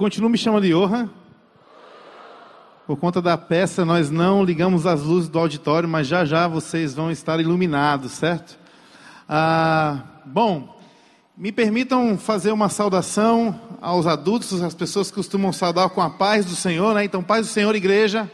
[0.00, 1.10] Continuo me chamando Johan.
[2.86, 6.94] Por conta da peça, nós não ligamos as luzes do auditório, mas já já vocês
[6.94, 8.58] vão estar iluminados, certo?
[9.28, 10.80] Ah, bom,
[11.36, 16.46] me permitam fazer uma saudação aos adultos, as pessoas que costumam saudar com a paz
[16.46, 17.04] do Senhor, né?
[17.04, 18.30] Então, paz do Senhor, igreja.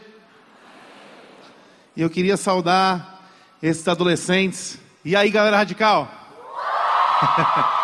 [1.97, 3.29] E eu queria saudar
[3.61, 4.79] esses adolescentes.
[5.03, 6.09] E aí, galera radical?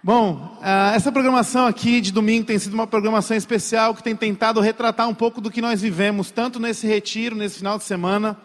[0.00, 4.60] Bom, uh, essa programação aqui de domingo tem sido uma programação especial que tem tentado
[4.60, 8.36] retratar um pouco do que nós vivemos, tanto nesse retiro, nesse final de semana.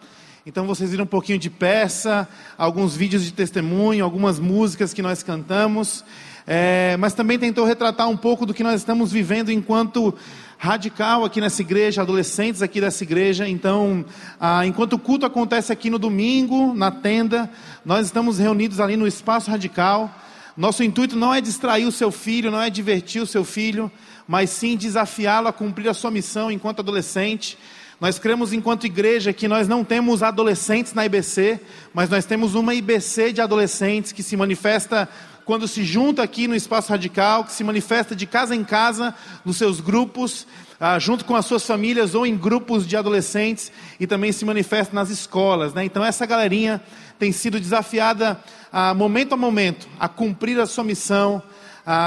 [0.44, 5.22] Então vocês viram um pouquinho de peça, alguns vídeos de testemunho, algumas músicas que nós
[5.22, 6.04] cantamos,
[6.44, 10.12] é, mas também tentou retratar um pouco do que nós estamos vivendo enquanto
[10.58, 13.48] radical aqui nessa igreja, adolescentes aqui dessa igreja.
[13.48, 14.04] Então,
[14.40, 17.48] ah, enquanto o culto acontece aqui no domingo, na tenda,
[17.84, 20.12] nós estamos reunidos ali no espaço radical.
[20.56, 23.90] Nosso intuito não é distrair o seu filho, não é divertir o seu filho,
[24.26, 27.58] mas sim desafiá-lo a cumprir a sua missão enquanto adolescente.
[28.00, 31.60] Nós cremos, enquanto igreja, que nós não temos adolescentes na IBC,
[31.92, 35.08] mas nós temos uma IBC de adolescentes que se manifesta
[35.44, 39.14] quando se junta aqui no espaço radical, que se manifesta de casa em casa,
[39.44, 40.46] nos seus grupos,
[40.80, 44.94] ah, junto com as suas famílias ou em grupos de adolescentes, e também se manifesta
[44.94, 45.74] nas escolas.
[45.74, 45.84] Né?
[45.84, 46.82] Então, essa galerinha
[47.18, 48.38] tem sido desafiada
[48.72, 51.42] a momento a momento, a cumprir a sua missão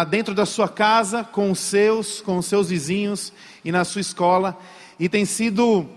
[0.10, 3.32] dentro da sua casa, com os seus, com os seus vizinhos
[3.64, 4.58] e na sua escola.
[5.00, 5.88] E tem sido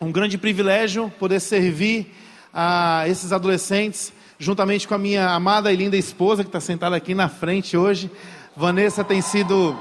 [0.00, 2.14] um grande privilégio poder servir
[2.52, 7.14] a esses adolescentes, juntamente com a minha amada e linda esposa, que está sentada aqui
[7.14, 8.10] na frente hoje.
[8.56, 9.78] Vanessa tem sido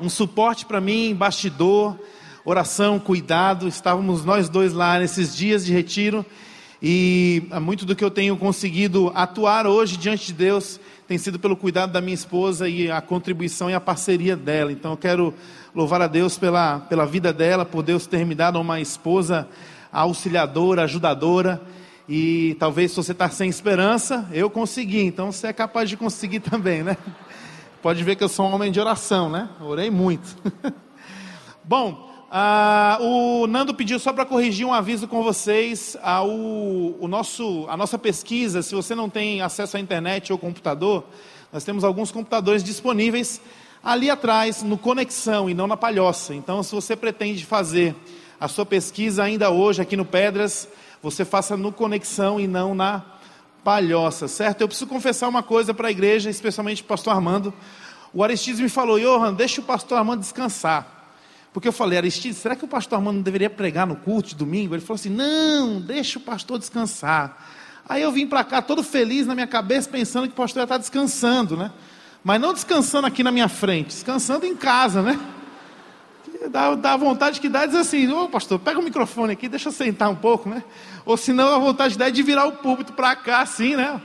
[0.00, 1.96] um suporte para mim, bastidor,
[2.44, 3.68] oração, cuidado.
[3.68, 6.26] Estávamos nós dois lá nesses dias de retiro
[6.82, 11.56] e muito do que eu tenho conseguido atuar hoje diante de Deus tem sido pelo
[11.56, 14.72] cuidado da minha esposa e a contribuição e a parceria dela.
[14.72, 15.34] Então eu quero
[15.74, 19.48] louvar a Deus pela, pela vida dela, por Deus ter me dado uma esposa
[19.92, 21.60] auxiliadora, ajudadora.
[22.08, 25.02] E talvez se você está sem esperança, eu consegui.
[25.02, 26.96] Então você é capaz de conseguir também, né?
[27.80, 29.48] Pode ver que eu sou um homem de oração, né?
[29.60, 30.36] Orei muito.
[31.62, 35.98] Bom, ah, o Nando pediu só para corrigir um aviso com vocês.
[36.02, 40.38] Ah, o, o nosso, a nossa pesquisa, se você não tem acesso à internet ou
[40.38, 41.04] computador,
[41.52, 43.38] nós temos alguns computadores disponíveis
[43.84, 46.34] ali atrás, no Conexão e não na Palhoça.
[46.34, 47.94] Então, se você pretende fazer
[48.40, 50.66] a sua pesquisa ainda hoje aqui no Pedras,
[51.02, 53.04] você faça no Conexão e não na
[53.62, 54.62] Palhoça, certo?
[54.62, 57.52] Eu preciso confessar uma coisa para a igreja, especialmente para o pastor Armando.
[58.10, 61.01] O Aristides me falou, Johan, deixa o pastor Armando descansar.
[61.52, 64.34] Porque eu falei, Aristides, será que o pastor Armando não deveria pregar no culto de
[64.36, 64.74] domingo?
[64.74, 67.36] Ele falou assim: não, deixa o pastor descansar.
[67.86, 70.64] Aí eu vim para cá todo feliz na minha cabeça, pensando que o pastor ia
[70.64, 71.70] estar descansando, né?
[72.24, 75.18] Mas não descansando aqui na minha frente, descansando em casa, né?
[76.50, 79.72] Dá, dá vontade que dá dizer assim, ô pastor, pega o microfone aqui, deixa eu
[79.72, 80.64] sentar um pouco, né?
[81.04, 84.00] Ou senão a vontade dá é de virar o púlpito para cá, assim, né?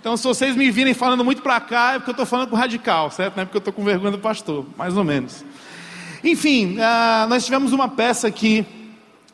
[0.00, 2.56] Então, se vocês me virem falando muito para cá, é porque eu estou falando com
[2.56, 3.36] radical, certo?
[3.36, 5.44] Não é porque eu estou com vergonha do pastor, mais ou menos.
[6.24, 8.64] Enfim, uh, nós tivemos uma peça aqui,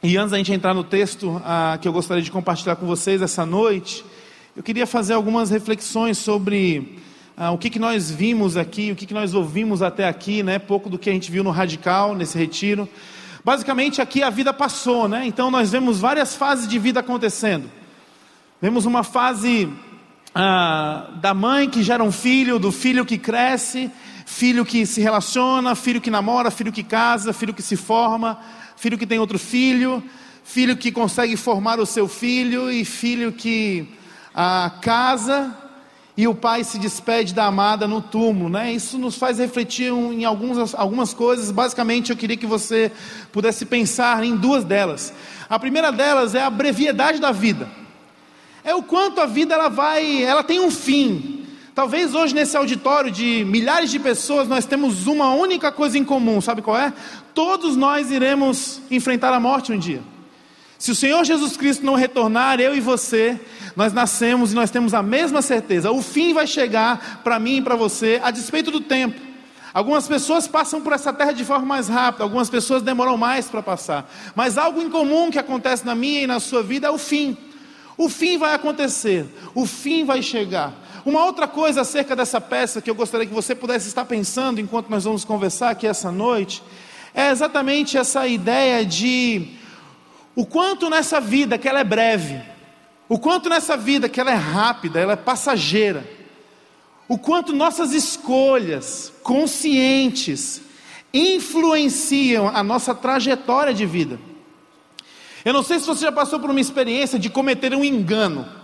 [0.03, 3.21] e antes da gente entrar no texto uh, que eu gostaria de compartilhar com vocês
[3.21, 4.03] essa noite,
[4.57, 6.99] eu queria fazer algumas reflexões sobre
[7.37, 10.59] uh, o que, que nós vimos aqui, o que, que nós ouvimos até aqui, né?
[10.59, 12.89] Pouco do que a gente viu no Radical, nesse retiro.
[13.45, 15.27] Basicamente, aqui a vida passou, né?
[15.27, 17.71] Então, nós vemos várias fases de vida acontecendo.
[18.63, 19.69] Vemos uma fase
[21.21, 23.91] da mãe que gera um filho, do filho que cresce,
[24.29, 28.39] filho que se relaciona, filho que namora, filho que casa, filho que se forma,
[28.77, 30.05] filho que tem outro filho,
[30.45, 33.89] filho que consegue formar o seu filho e filho que
[34.35, 35.57] ah, casa
[36.15, 38.71] e o pai se despede da amada no túmulo, né?
[38.71, 41.51] Isso nos faz refletir em algumas, algumas coisas.
[41.51, 42.93] Basicamente, eu queria que você
[43.33, 45.13] pudesse pensar em duas delas.
[45.49, 47.67] A primeira delas é a brevidade da vida.
[48.63, 51.38] É o quanto a vida ela vai, ela tem um fim.
[51.79, 56.41] Talvez hoje nesse auditório de milhares de pessoas nós temos uma única coisa em comum,
[56.41, 56.93] sabe qual é?
[57.33, 60.03] Todos nós iremos enfrentar a morte um dia.
[60.77, 63.41] Se o Senhor Jesus Cristo não retornar, eu e você,
[63.77, 65.93] nós nascemos e nós temos a mesma certeza.
[65.93, 69.21] O fim vai chegar para mim e para você, a despeito do tempo.
[69.73, 73.63] Algumas pessoas passam por essa terra de forma mais rápida, algumas pessoas demoram mais para
[73.63, 74.11] passar.
[74.35, 77.37] Mas algo em comum que acontece na minha e na sua vida é o fim.
[77.97, 80.88] O fim vai acontecer, o fim vai chegar.
[81.09, 84.91] Uma outra coisa acerca dessa peça que eu gostaria que você pudesse estar pensando enquanto
[84.91, 86.63] nós vamos conversar aqui essa noite,
[87.15, 89.55] é exatamente essa ideia de
[90.37, 92.43] o quanto nessa vida que ela é breve,
[93.09, 96.07] o quanto nessa vida que ela é rápida, ela é passageira,
[97.09, 100.61] o quanto nossas escolhas conscientes
[101.15, 104.21] influenciam a nossa trajetória de vida.
[105.43, 108.58] Eu não sei se você já passou por uma experiência de cometer um engano,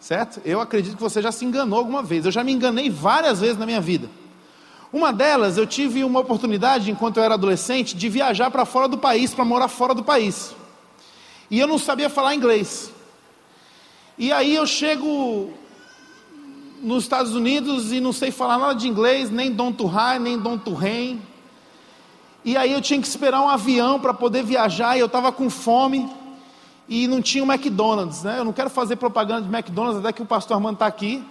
[0.00, 0.40] certo?
[0.44, 2.24] Eu acredito que você já se enganou alguma vez.
[2.24, 4.08] Eu já me enganei várias vezes na minha vida.
[4.92, 8.98] Uma delas, eu tive uma oportunidade, enquanto eu era adolescente, de viajar para fora do
[8.98, 10.52] país, para morar fora do país.
[11.48, 12.90] E eu não sabia falar inglês.
[14.18, 15.52] E aí eu chego
[16.82, 20.58] nos Estados Unidos e não sei falar nada de inglês, nem Don High, nem Don
[20.74, 21.20] Rain.
[22.44, 25.48] E aí eu tinha que esperar um avião para poder viajar e eu estava com
[25.50, 26.10] fome
[26.90, 28.40] e não tinha um McDonald's, né?
[28.40, 31.24] Eu não quero fazer propaganda de McDonald's até que o pastor Armando está aqui.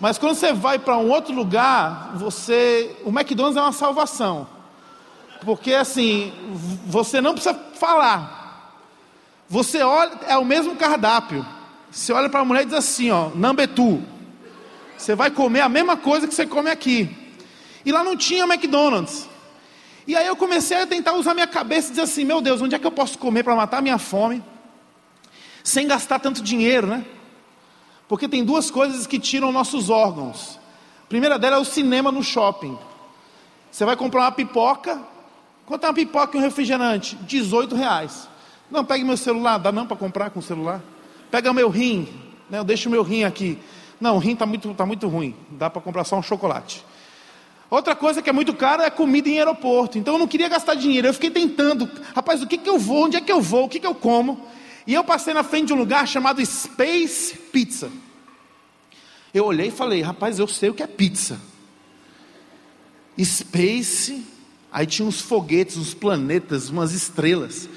[0.00, 4.48] Mas quando você vai para um outro lugar, você, o McDonald's é uma salvação.
[5.44, 6.32] Porque assim,
[6.86, 8.74] você não precisa falar.
[9.48, 11.46] Você olha, é o mesmo cardápio.
[11.88, 14.02] Você olha para a mulher e diz assim, ó, number two.
[14.98, 17.16] Você vai comer a mesma coisa que você come aqui.
[17.84, 19.28] E lá não tinha McDonald's.
[20.04, 22.74] E aí eu comecei a tentar usar minha cabeça e dizer assim: meu Deus, onde
[22.74, 24.42] é que eu posso comer para matar minha fome?
[25.66, 27.04] Sem gastar tanto dinheiro, né?
[28.06, 30.60] Porque tem duas coisas que tiram nossos órgãos.
[31.02, 32.78] A primeira delas é o cinema no shopping.
[33.68, 35.02] Você vai comprar uma pipoca.
[35.66, 37.16] Quanto é uma pipoca e um refrigerante?
[37.16, 38.28] 18 reais.
[38.70, 39.58] Não, pegue meu celular.
[39.58, 40.80] Dá não para comprar com o celular?
[41.32, 42.06] Pega meu rim.
[42.48, 42.58] Né?
[42.60, 43.58] Eu deixo meu rim aqui.
[44.00, 46.84] Não, o rim está muito, tá muito ruim, dá para comprar só um chocolate.
[47.68, 49.98] Outra coisa que é muito cara é comida em aeroporto.
[49.98, 51.08] Então eu não queria gastar dinheiro.
[51.08, 53.06] Eu fiquei tentando, rapaz, o que, que eu vou?
[53.06, 53.64] Onde é que eu vou?
[53.64, 54.46] O que, que eu como?
[54.86, 57.90] E eu passei na frente de um lugar chamado Space Pizza.
[59.34, 61.40] Eu olhei e falei, rapaz, eu sei o que é pizza.
[63.20, 64.24] Space,
[64.70, 67.68] aí tinha uns foguetes, uns planetas, umas estrelas.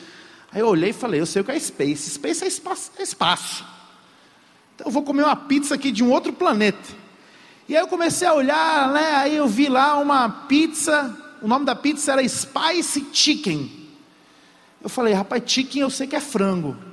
[0.52, 2.12] Aí eu olhei e falei, eu sei o que é Space.
[2.12, 2.92] Space é espaço.
[2.98, 3.66] É espaço.
[4.76, 6.98] Então eu vou comer uma pizza aqui de um outro planeta.
[7.68, 9.16] E aí eu comecei a olhar, né?
[9.16, 13.72] Aí eu vi lá uma pizza, o nome da pizza era Spicy Chicken.
[14.82, 16.89] Eu falei, rapaz, chicken eu sei que é frango.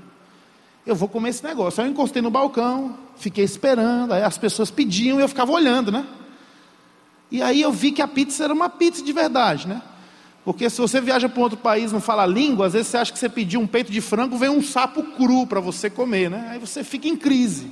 [0.87, 1.83] Eu vou comer esse negócio.
[1.83, 5.91] Aí eu encostei no balcão, fiquei esperando, aí as pessoas pediam e eu ficava olhando,
[5.91, 6.06] né?
[7.31, 9.83] E aí eu vi que a pizza era uma pizza de verdade, né?
[10.44, 13.19] Porque se você viaja para outro país não fala língua, às vezes você acha que
[13.19, 16.50] você pediu um peito de frango, vem um sapo cru para você comer, né?
[16.53, 17.69] Aí você fica em crise.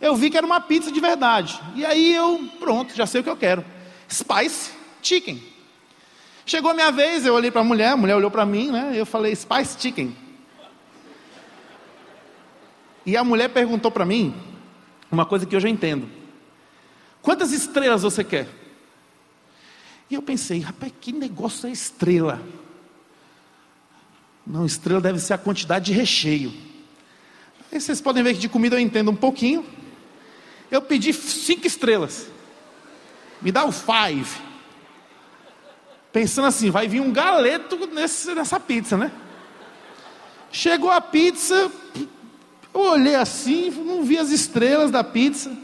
[0.00, 1.60] Eu vi que era uma pizza de verdade.
[1.74, 3.62] E aí eu, pronto, já sei o que eu quero.
[4.10, 4.70] Spice
[5.02, 5.42] chicken.
[6.46, 8.92] Chegou a minha vez, eu olhei para a mulher, a mulher olhou para mim, né?
[8.94, 10.16] Eu falei spice chicken.
[13.06, 14.34] E a mulher perguntou para mim
[15.10, 16.08] uma coisa que eu já entendo.
[17.22, 18.48] Quantas estrelas você quer?
[20.10, 22.42] E eu pensei, rapaz, que negócio é estrela?
[24.44, 26.52] Não, estrela deve ser a quantidade de recheio.
[27.72, 29.64] Aí vocês podem ver que de comida eu entendo um pouquinho.
[30.70, 32.28] Eu pedi cinco estrelas.
[33.40, 34.30] Me dá o five.
[36.12, 39.12] Pensando assim, vai vir um galeto nesse, nessa pizza, né?
[40.50, 41.70] Chegou a pizza,
[42.76, 45.56] eu olhei assim, não vi as estrelas da pizza.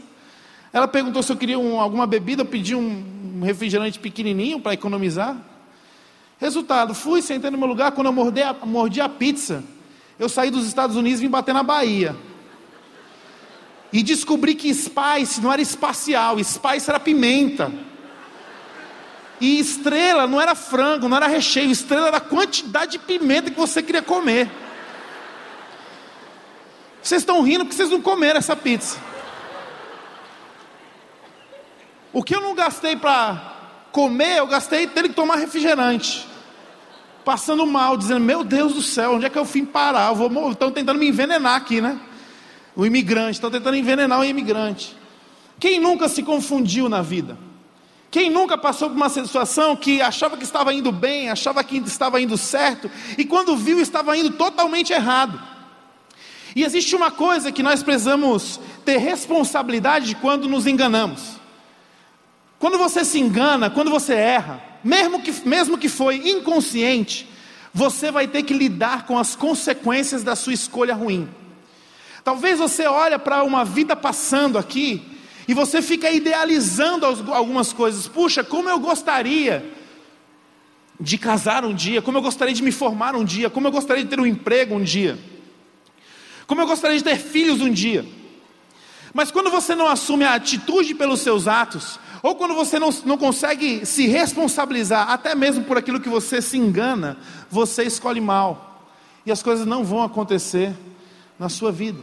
[0.71, 5.37] Ela perguntou se eu queria um, alguma bebida, eu pedi um, refrigerante pequenininho para economizar.
[6.39, 9.63] Resultado, fui, sentei no meu lugar, quando eu mordi a, mordi a pizza,
[10.17, 12.15] eu saí dos Estados Unidos e vim bater na Bahia.
[13.91, 17.71] E descobri que spice não era espacial, spice era pimenta.
[19.39, 23.57] E estrela não era frango, não era recheio, estrela era a quantidade de pimenta que
[23.57, 24.49] você queria comer.
[27.03, 28.97] Vocês estão rindo porque vocês não comeram essa pizza.
[32.13, 33.51] O que eu não gastei para
[33.91, 36.25] comer, eu gastei tendo que tomar refrigerante.
[37.25, 40.13] Passando mal, dizendo: Meu Deus do céu, onde é que eu fui parar?
[40.49, 41.99] Estão tentando me envenenar aqui, né?
[42.73, 44.95] O imigrante, estão tentando envenenar o imigrante.
[45.59, 47.37] Quem nunca se confundiu na vida?
[48.09, 52.21] Quem nunca passou por uma situação que achava que estava indo bem, achava que estava
[52.21, 55.52] indo certo, e quando viu estava indo totalmente errado?
[56.55, 61.39] E existe uma coisa que nós precisamos ter responsabilidade quando nos enganamos.
[62.59, 67.27] Quando você se engana, quando você erra, mesmo que, mesmo que foi inconsciente,
[67.73, 71.27] você vai ter que lidar com as consequências da sua escolha ruim.
[72.23, 75.01] Talvez você olhe para uma vida passando aqui
[75.47, 78.07] e você fica idealizando algumas coisas.
[78.07, 79.65] Puxa, como eu gostaria
[80.99, 84.03] de casar um dia, como eu gostaria de me formar um dia, como eu gostaria
[84.03, 85.17] de ter um emprego um dia,
[86.47, 88.05] como eu gostaria de ter filhos um dia.
[89.13, 93.17] Mas quando você não assume a atitude pelos seus atos, ou quando você não, não
[93.17, 97.17] consegue se responsabilizar, até mesmo por aquilo que você se engana,
[97.49, 98.89] você escolhe mal.
[99.25, 100.73] E as coisas não vão acontecer
[101.37, 101.99] na sua vida.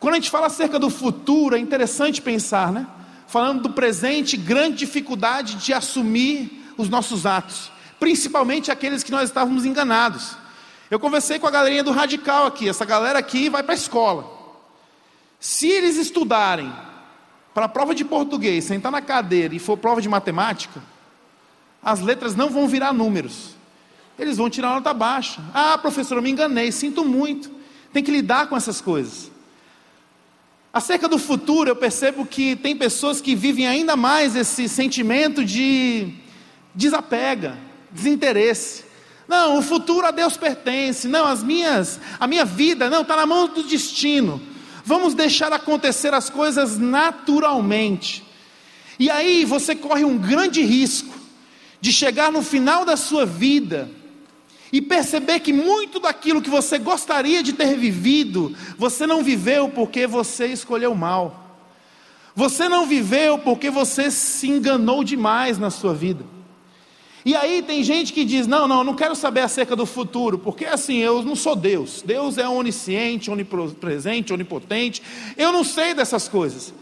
[0.00, 2.86] Quando a gente fala acerca do futuro, é interessante pensar, né?
[3.28, 9.66] falando do presente, grande dificuldade de assumir os nossos atos, principalmente aqueles que nós estávamos
[9.66, 10.36] enganados.
[10.90, 14.38] Eu conversei com a galerinha do Radical aqui, essa galera aqui vai para a escola.
[15.38, 16.72] Se eles estudarem
[17.52, 20.82] para a prova de português, sentar na cadeira e for prova de matemática,
[21.82, 23.56] as letras não vão virar números.
[24.18, 25.42] Eles vão tirar nota baixa.
[25.54, 27.50] Ah, professor, eu me enganei, sinto muito.
[27.92, 29.30] Tem que lidar com essas coisas.
[30.72, 36.12] Acerca do futuro, eu percebo que tem pessoas que vivem ainda mais esse sentimento de
[36.74, 37.56] desapega,
[37.90, 38.84] desinteresse.
[39.28, 41.06] Não, o futuro a Deus pertence.
[41.06, 44.40] Não, as minhas, a minha vida, não, está na mão do destino.
[44.82, 48.24] Vamos deixar acontecer as coisas naturalmente.
[48.98, 51.14] E aí você corre um grande risco
[51.78, 53.90] de chegar no final da sua vida
[54.72, 60.06] e perceber que muito daquilo que você gostaria de ter vivido, você não viveu porque
[60.06, 61.44] você escolheu mal.
[62.34, 66.24] Você não viveu porque você se enganou demais na sua vida.
[67.28, 70.64] E aí tem gente que diz: não, não, não quero saber acerca do futuro, porque
[70.64, 72.00] assim, eu não sou Deus.
[72.00, 75.02] Deus é onisciente, onipresente, onipotente.
[75.36, 76.72] Eu não sei dessas coisas.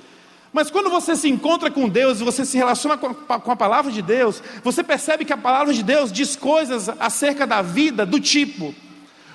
[0.52, 3.90] Mas quando você se encontra com Deus você se relaciona com a, com a, palavra
[3.90, 8.20] de Deus, você percebe que a palavra de Deus diz coisas acerca da vida do
[8.20, 8.72] tipo: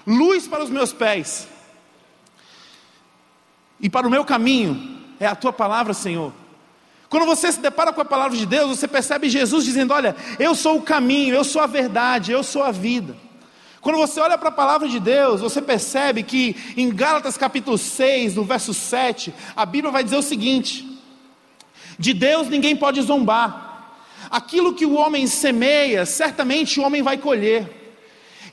[0.07, 1.45] luz para os meus pés,
[3.81, 6.31] e para o meu caminho é a tua palavra, Senhor.
[7.11, 10.55] Quando você se depara com a palavra de Deus, você percebe Jesus dizendo: Olha, eu
[10.55, 13.17] sou o caminho, eu sou a verdade, eu sou a vida.
[13.81, 18.35] Quando você olha para a palavra de Deus, você percebe que em Gálatas capítulo 6,
[18.35, 20.87] no verso 7, a Bíblia vai dizer o seguinte:
[21.99, 23.97] De Deus ninguém pode zombar.
[24.29, 27.80] Aquilo que o homem semeia, certamente o homem vai colher.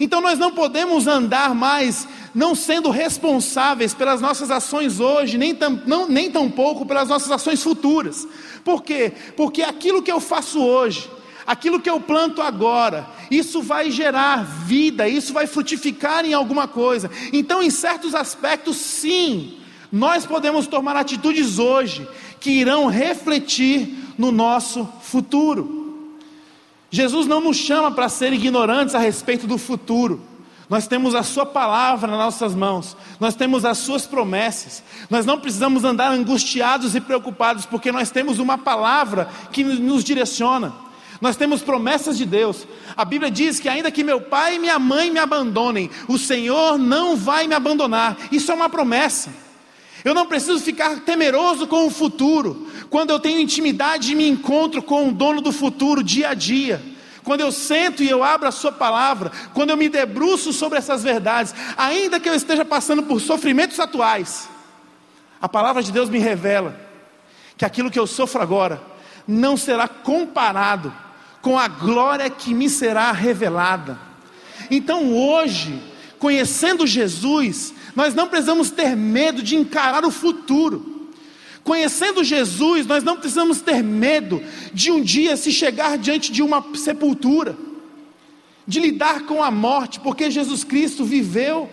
[0.01, 5.81] Então nós não podemos andar mais não sendo responsáveis pelas nossas ações hoje, nem, tam,
[5.87, 8.27] não, nem tampouco pelas nossas ações futuras.
[8.65, 9.13] Por quê?
[9.37, 11.11] Porque aquilo que eu faço hoje,
[11.47, 17.11] aquilo que eu planto agora, isso vai gerar vida, isso vai frutificar em alguma coisa.
[17.33, 19.59] Então, em certos aspectos, sim,
[19.91, 22.07] nós podemos tomar atitudes hoje
[22.39, 25.88] que irão refletir no nosso futuro.
[26.91, 30.21] Jesus não nos chama para ser ignorantes a respeito do futuro.
[30.69, 35.41] Nós temos a Sua palavra nas nossas mãos, nós temos as Suas promessas, nós não
[35.41, 40.75] precisamos andar angustiados e preocupados, porque nós temos uma palavra que nos direciona,
[41.23, 42.67] nós temos promessas de Deus.
[42.95, 46.77] A Bíblia diz que, ainda que meu pai e minha mãe me abandonem, o Senhor
[46.77, 49.31] não vai me abandonar, isso é uma promessa.
[50.05, 54.83] Eu não preciso ficar temeroso com o futuro, quando eu tenho intimidade e me encontro
[54.83, 56.83] com o dono do futuro dia a dia
[57.29, 61.03] quando eu sento e eu abro a Sua palavra, quando eu me debruço sobre essas
[61.03, 64.49] verdades, ainda que eu esteja passando por sofrimentos atuais,
[65.39, 66.75] a palavra de Deus me revela
[67.55, 68.81] que aquilo que eu sofro agora
[69.27, 70.91] não será comparado
[71.43, 73.99] com a glória que me será revelada.
[74.71, 75.83] Então hoje,
[76.19, 80.98] conhecendo Jesus, nós não precisamos ter medo de encarar o futuro.
[81.69, 86.65] Conhecendo Jesus, nós não precisamos ter medo de um dia se chegar diante de uma
[86.75, 87.55] sepultura,
[88.67, 91.69] de lidar com a morte, porque Jesus Cristo viveu,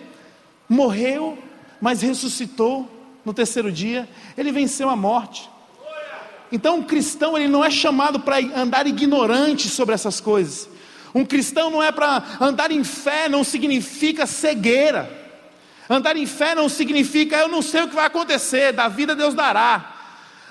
[0.68, 1.38] morreu,
[1.80, 2.86] mas ressuscitou
[3.24, 5.48] no terceiro dia, ele venceu a morte.
[6.52, 10.68] Então, um cristão ele não é chamado para andar ignorante sobre essas coisas.
[11.14, 15.15] Um cristão não é para andar em fé, não significa cegueira.
[15.88, 19.34] Andar em fé não significa eu não sei o que vai acontecer, da vida Deus
[19.34, 19.94] dará.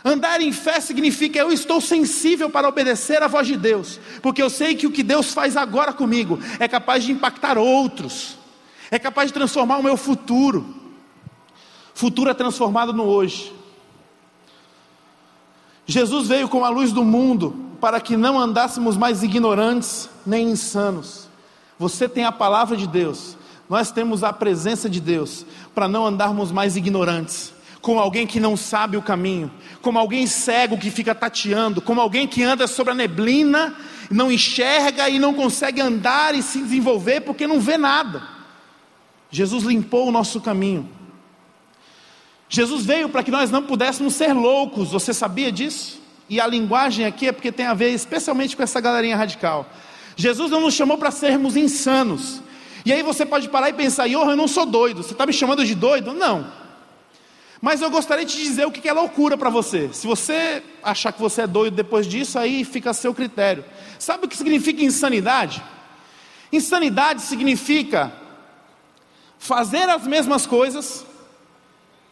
[0.03, 4.49] Andar em fé significa eu estou sensível para obedecer à voz de Deus, porque eu
[4.49, 8.37] sei que o que Deus faz agora comigo é capaz de impactar outros,
[8.91, 10.75] é capaz de transformar o meu futuro.
[11.95, 13.53] Futuro é transformado no hoje.
[15.87, 21.27] Jesus veio com a luz do mundo para que não andássemos mais ignorantes nem insanos.
[21.77, 23.37] Você tem a palavra de Deus,
[23.69, 28.55] nós temos a presença de Deus para não andarmos mais ignorantes, como alguém que não
[28.55, 32.95] sabe o caminho, como alguém cego que fica tateando, como alguém que anda sobre a
[32.95, 33.75] neblina,
[34.09, 38.23] não enxerga e não consegue andar e se desenvolver porque não vê nada.
[39.29, 40.89] Jesus limpou o nosso caminho.
[42.47, 45.99] Jesus veio para que nós não pudéssemos ser loucos, você sabia disso?
[46.29, 49.69] E a linguagem aqui é porque tem a ver especialmente com essa galerinha radical.
[50.15, 52.41] Jesus não nos chamou para sermos insanos,
[52.85, 55.65] e aí você pode parar e pensar, eu não sou doido, você está me chamando
[55.65, 56.13] de doido?
[56.13, 56.63] Não.
[57.59, 59.89] Mas eu gostaria de dizer o que é loucura para você.
[59.91, 63.65] Se você achar que você é doido depois disso, aí fica a seu critério.
[63.97, 65.63] Sabe o que significa insanidade?
[66.51, 68.13] Insanidade significa
[69.39, 71.03] fazer as mesmas coisas,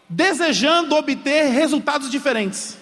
[0.10, 2.78] desejando obter resultados diferentes.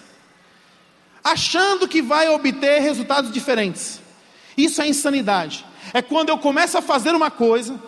[1.23, 3.99] achando que vai obter resultados diferentes.
[4.57, 5.65] Isso é insanidade.
[5.93, 7.79] É quando eu começo a fazer uma coisa,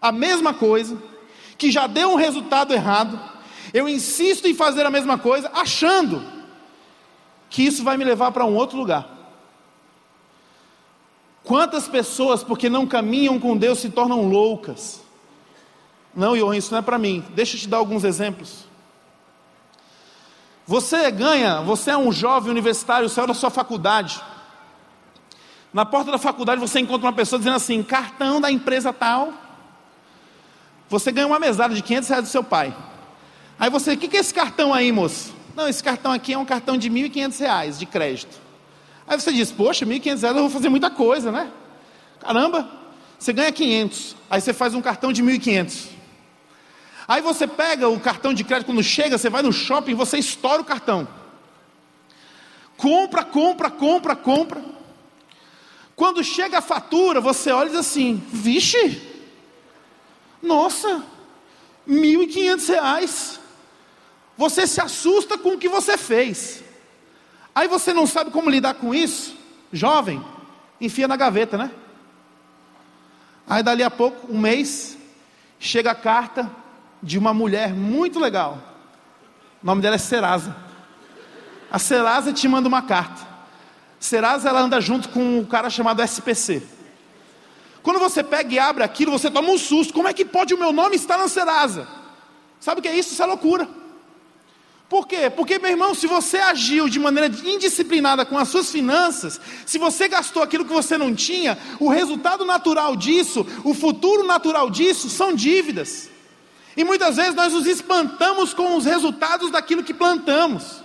[0.00, 0.96] a mesma coisa,
[1.56, 3.18] que já deu um resultado errado,
[3.72, 6.22] eu insisto em fazer a mesma coisa, achando
[7.50, 9.08] que isso vai me levar para um outro lugar.
[11.42, 15.02] Quantas pessoas, porque não caminham com Deus, se tornam loucas?
[16.14, 17.24] Não, Johan, isso não é para mim.
[17.30, 18.64] Deixa eu te dar alguns exemplos.
[20.66, 24.22] Você ganha, você é um jovem universitário, saiu da sua faculdade.
[25.74, 29.34] Na porta da faculdade você encontra uma pessoa dizendo assim: cartão da empresa tal.
[30.88, 32.74] Você ganha uma mesada de 500 reais do seu pai.
[33.58, 35.34] Aí você, o que, que é esse cartão aí, moço?
[35.56, 38.38] Não, esse cartão aqui é um cartão de 1.500 reais de crédito.
[39.04, 41.50] Aí você diz: poxa, 1.500 reais eu vou fazer muita coisa, né?
[42.20, 42.68] Caramba,
[43.18, 44.14] você ganha 500.
[44.30, 45.88] Aí você faz um cartão de 1.500.
[47.08, 50.62] Aí você pega o cartão de crédito, quando chega, você vai no shopping, você estoura
[50.62, 51.08] o cartão.
[52.76, 54.83] Compra, compra, compra, compra.
[55.96, 59.00] Quando chega a fatura, você olha e diz assim: vixe,
[60.42, 61.02] nossa,
[61.86, 63.40] mil e quinhentos reais.
[64.36, 66.62] Você se assusta com o que você fez.
[67.54, 69.36] Aí você não sabe como lidar com isso,
[69.72, 70.24] jovem,
[70.80, 71.70] enfia na gaveta, né?
[73.46, 74.98] Aí dali a pouco, um mês,
[75.60, 76.50] chega a carta
[77.00, 78.58] de uma mulher muito legal.
[79.62, 80.56] O nome dela é Serasa.
[81.70, 83.33] A Serasa te manda uma carta.
[84.04, 86.62] Serasa ela anda junto com um cara chamado SPC.
[87.82, 89.94] Quando você pega e abre aquilo, você toma um susto.
[89.94, 91.88] Como é que pode o meu nome estar na Serasa?
[92.60, 93.14] Sabe o que é isso?
[93.14, 93.66] Isso é loucura.
[94.90, 95.30] Por quê?
[95.30, 100.06] Porque, meu irmão, se você agiu de maneira indisciplinada com as suas finanças, se você
[100.06, 105.34] gastou aquilo que você não tinha, o resultado natural disso, o futuro natural disso, são
[105.34, 106.10] dívidas.
[106.76, 110.82] E muitas vezes nós nos espantamos com os resultados daquilo que plantamos.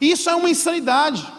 [0.00, 1.36] Isso é uma insanidade.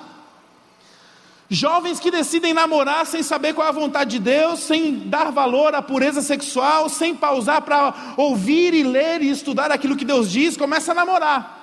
[1.52, 5.74] Jovens que decidem namorar sem saber qual é a vontade de Deus, sem dar valor
[5.74, 10.56] à pureza sexual, sem pausar para ouvir e ler e estudar aquilo que Deus diz,
[10.56, 11.58] começa a namorar.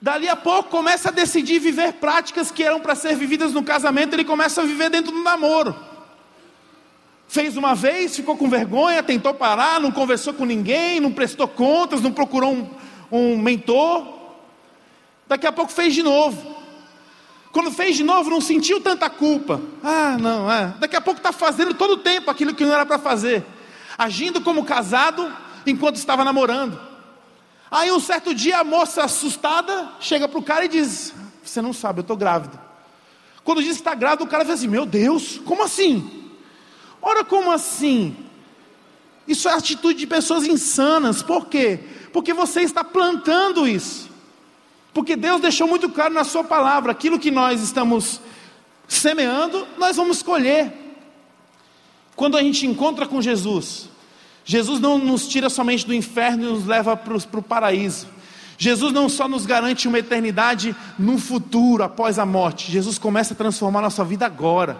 [0.00, 4.14] Dali a pouco começa a decidir viver práticas que eram para ser vividas no casamento,
[4.14, 5.76] ele começa a viver dentro do namoro.
[7.28, 12.00] Fez uma vez, ficou com vergonha, tentou parar, não conversou com ninguém, não prestou contas,
[12.00, 12.70] não procurou um,
[13.10, 14.20] um mentor.
[15.28, 16.51] Daqui a pouco fez de novo.
[17.52, 19.60] Quando fez de novo, não sentiu tanta culpa.
[19.84, 20.74] Ah, não, é.
[20.80, 23.44] Daqui a pouco está fazendo todo o tempo aquilo que não era para fazer.
[23.98, 25.30] Agindo como casado
[25.66, 26.80] enquanto estava namorando.
[27.70, 31.12] Aí um certo dia a moça assustada chega para o cara e diz:
[31.44, 32.58] Você não sabe, eu estou grávida.
[33.44, 36.30] Quando diz que está grávida, o cara fala assim: Meu Deus, como assim?
[37.02, 38.16] Ora, como assim?
[39.26, 41.22] Isso é atitude de pessoas insanas.
[41.22, 41.80] Por quê?
[42.12, 44.11] Porque você está plantando isso.
[44.92, 48.20] Porque Deus deixou muito claro na Sua palavra: aquilo que nós estamos
[48.86, 50.72] semeando, nós vamos colher.
[52.14, 53.88] Quando a gente encontra com Jesus,
[54.44, 58.06] Jesus não nos tira somente do inferno e nos leva para o paraíso.
[58.58, 62.70] Jesus não só nos garante uma eternidade no futuro, após a morte.
[62.70, 64.76] Jesus começa a transformar nossa vida agora.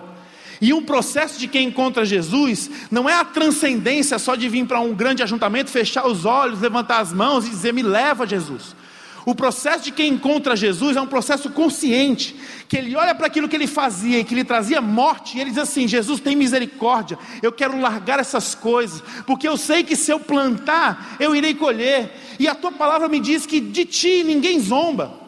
[0.60, 4.78] E um processo de quem encontra Jesus não é a transcendência só de vir para
[4.78, 8.76] um grande ajuntamento, fechar os olhos, levantar as mãos e dizer: Me leva, Jesus.
[9.24, 12.34] O processo de quem encontra Jesus é um processo consciente,
[12.68, 15.50] que ele olha para aquilo que ele fazia e que lhe trazia morte, e ele
[15.50, 20.10] diz assim: Jesus tem misericórdia, eu quero largar essas coisas, porque eu sei que se
[20.10, 24.58] eu plantar, eu irei colher, e a tua palavra me diz que de ti ninguém
[24.58, 25.20] zomba.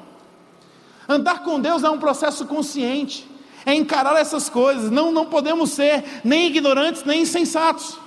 [1.08, 3.34] Andar com Deus é um processo consciente
[3.66, 4.90] é encarar essas coisas.
[4.90, 7.98] Não, não podemos ser nem ignorantes, nem insensatos.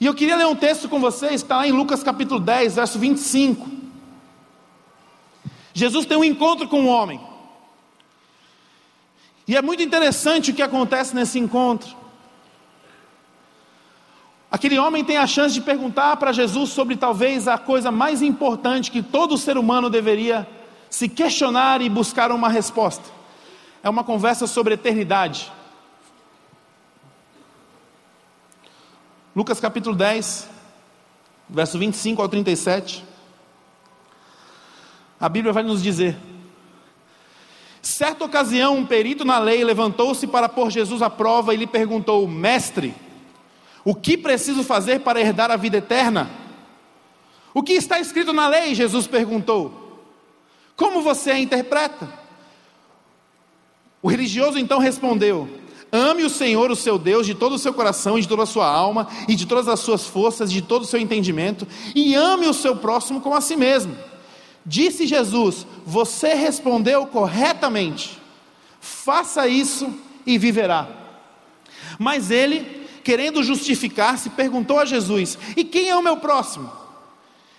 [0.00, 2.98] E eu queria ler um texto com vocês, está lá em Lucas capítulo 10, verso
[2.98, 3.83] 25.
[5.74, 7.20] Jesus tem um encontro com um homem.
[9.46, 11.94] E é muito interessante o que acontece nesse encontro.
[14.50, 18.90] Aquele homem tem a chance de perguntar para Jesus sobre talvez a coisa mais importante
[18.90, 20.48] que todo ser humano deveria
[20.88, 23.14] se questionar e buscar uma resposta
[23.84, 25.52] é uma conversa sobre eternidade.
[29.36, 30.48] Lucas capítulo 10,
[31.50, 33.04] verso 25 ao 37.
[35.24, 36.18] A Bíblia vai nos dizer:
[37.80, 42.28] Certa ocasião, um perito na lei levantou-se para pôr Jesus à prova e lhe perguntou:
[42.28, 42.94] Mestre,
[43.82, 46.30] o que preciso fazer para herdar a vida eterna?
[47.54, 48.74] O que está escrito na lei?
[48.74, 50.02] Jesus perguntou.
[50.76, 52.06] Como você a interpreta?
[54.02, 55.48] O religioso então respondeu:
[55.90, 58.46] Ame o Senhor, o seu Deus, de todo o seu coração, e de toda a
[58.46, 62.46] sua alma, e de todas as suas forças, de todo o seu entendimento, e ame
[62.46, 63.96] o seu próximo como a si mesmo.
[64.64, 68.18] Disse Jesus: Você respondeu corretamente.
[68.80, 69.92] Faça isso
[70.26, 70.88] e viverá.
[71.98, 76.70] Mas ele, querendo justificar-se, perguntou a Jesus: E quem é o meu próximo?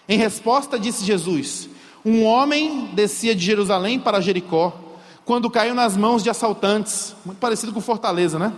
[0.08, 1.70] Em resposta, disse Jesus:
[2.04, 4.74] Um homem descia de Jerusalém para Jericó,
[5.24, 8.54] quando caiu nas mãos de assaltantes, muito parecido com Fortaleza, né?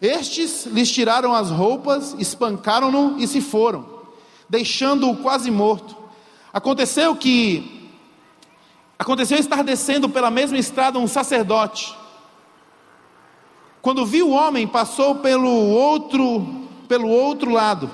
[0.00, 3.86] Estes lhes tiraram as roupas, espancaram-no e se foram,
[4.48, 5.95] deixando-o quase morto.
[6.56, 7.90] Aconteceu que
[8.98, 11.94] aconteceu estar descendo pela mesma estrada um sacerdote.
[13.82, 17.90] Quando viu o homem, passou pelo outro pelo outro lado.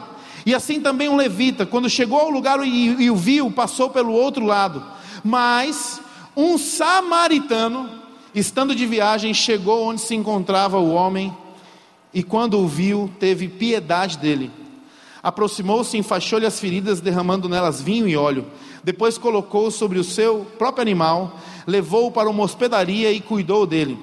[0.47, 4.13] E assim também um levita, quando chegou ao lugar e, e o viu, passou pelo
[4.13, 4.81] outro lado.
[5.25, 6.01] Mas
[6.37, 7.91] um samaritano,
[8.33, 11.37] estando de viagem, chegou onde se encontrava o homem
[12.15, 14.53] e quando o viu, teve piedade dele.
[15.23, 18.47] Aproximou-se, enfaixou-lhe as feridas, derramando nelas vinho e óleo.
[18.83, 23.97] Depois colocou sobre o seu próprio animal, levou-o para uma hospedaria e cuidou dele.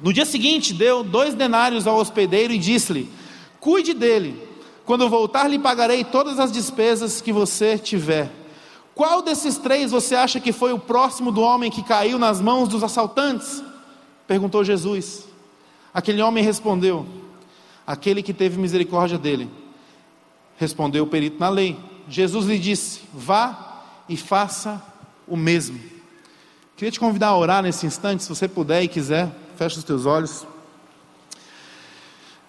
[0.00, 3.10] No dia seguinte, deu dois denários ao hospedeiro e disse-lhe:
[3.60, 4.48] Cuide dele.
[4.86, 8.30] Quando voltar, lhe pagarei todas as despesas que você tiver.
[8.94, 12.68] Qual desses três você acha que foi o próximo do homem que caiu nas mãos
[12.68, 13.62] dos assaltantes?
[14.26, 15.26] Perguntou Jesus.
[15.92, 17.06] Aquele homem respondeu:
[17.86, 19.50] Aquele que teve misericórdia dele.
[20.58, 21.78] Respondeu o perito na lei.
[22.08, 24.82] Jesus lhe disse: Vá e faça
[25.26, 25.78] o mesmo.
[26.76, 30.04] Queria te convidar a orar nesse instante, se você puder e quiser, feche os teus
[30.04, 30.46] olhos.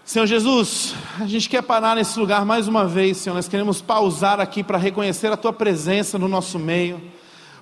[0.04, 3.36] Senhor Jesus, a gente quer parar nesse lugar mais uma vez, Senhor.
[3.36, 7.00] Nós queremos pausar aqui para reconhecer a Tua presença no nosso meio,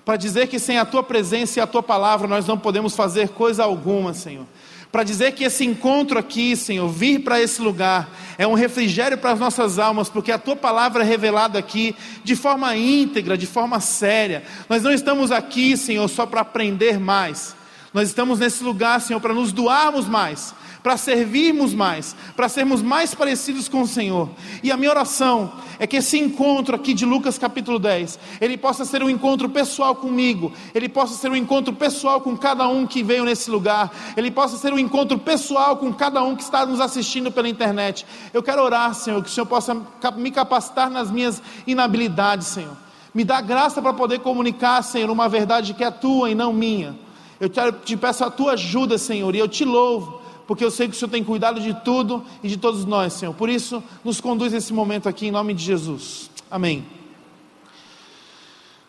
[0.05, 3.29] para dizer que sem a Tua presença e a Tua palavra nós não podemos fazer
[3.29, 4.45] coisa alguma, Senhor
[4.91, 9.31] para dizer que esse encontro aqui, Senhor, vir para esse lugar, é um refrigério para
[9.31, 13.79] as nossas almas, porque a tua palavra é revelada aqui de forma íntegra, de forma
[13.79, 14.43] séria.
[14.69, 17.55] Nós não estamos aqui, Senhor, só para aprender mais,
[17.93, 23.13] nós estamos nesse lugar, Senhor, para nos doarmos mais, para servirmos mais, para sermos mais
[23.13, 24.29] parecidos com o Senhor.
[24.63, 28.85] E a minha oração é que esse encontro aqui de Lucas capítulo 10, ele possa
[28.85, 33.03] ser um encontro pessoal comigo, ele possa ser um encontro pessoal com cada um que
[33.03, 36.79] veio nesse lugar, ele possa ser um encontro pessoal com cada um que está nos
[36.79, 38.05] assistindo pela internet.
[38.33, 39.75] Eu quero orar, Senhor, que o Senhor possa
[40.15, 42.75] me capacitar nas minhas inabilidades, Senhor.
[43.13, 46.95] Me dá graça para poder comunicar, Senhor, uma verdade que é tua e não minha.
[47.39, 50.95] Eu te peço a tua ajuda, Senhor, e eu te louvo porque eu sei que
[50.95, 53.33] o Senhor tem cuidado de tudo e de todos nós, Senhor.
[53.33, 56.31] Por isso, nos conduz esse momento aqui em nome de Jesus.
[56.49, 56.85] Amém.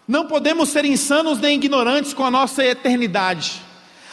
[0.07, 3.61] Não podemos ser insanos nem ignorantes com a nossa eternidade.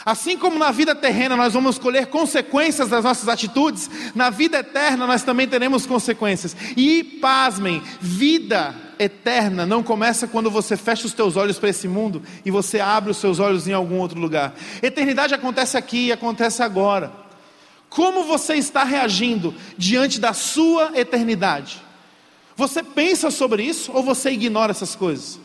[0.04, 5.04] Assim como na vida terrena nós vamos colher consequências das nossas atitudes, na vida eterna
[5.06, 6.56] nós também teremos consequências.
[6.76, 12.22] E pasmem, vida eterna não começa quando você fecha os teus olhos para esse mundo
[12.44, 14.54] e você abre os seus olhos em algum outro lugar.
[14.82, 17.25] Eternidade acontece aqui e acontece agora.
[17.88, 21.82] Como você está reagindo diante da sua eternidade?
[22.56, 25.38] Você pensa sobre isso ou você ignora essas coisas?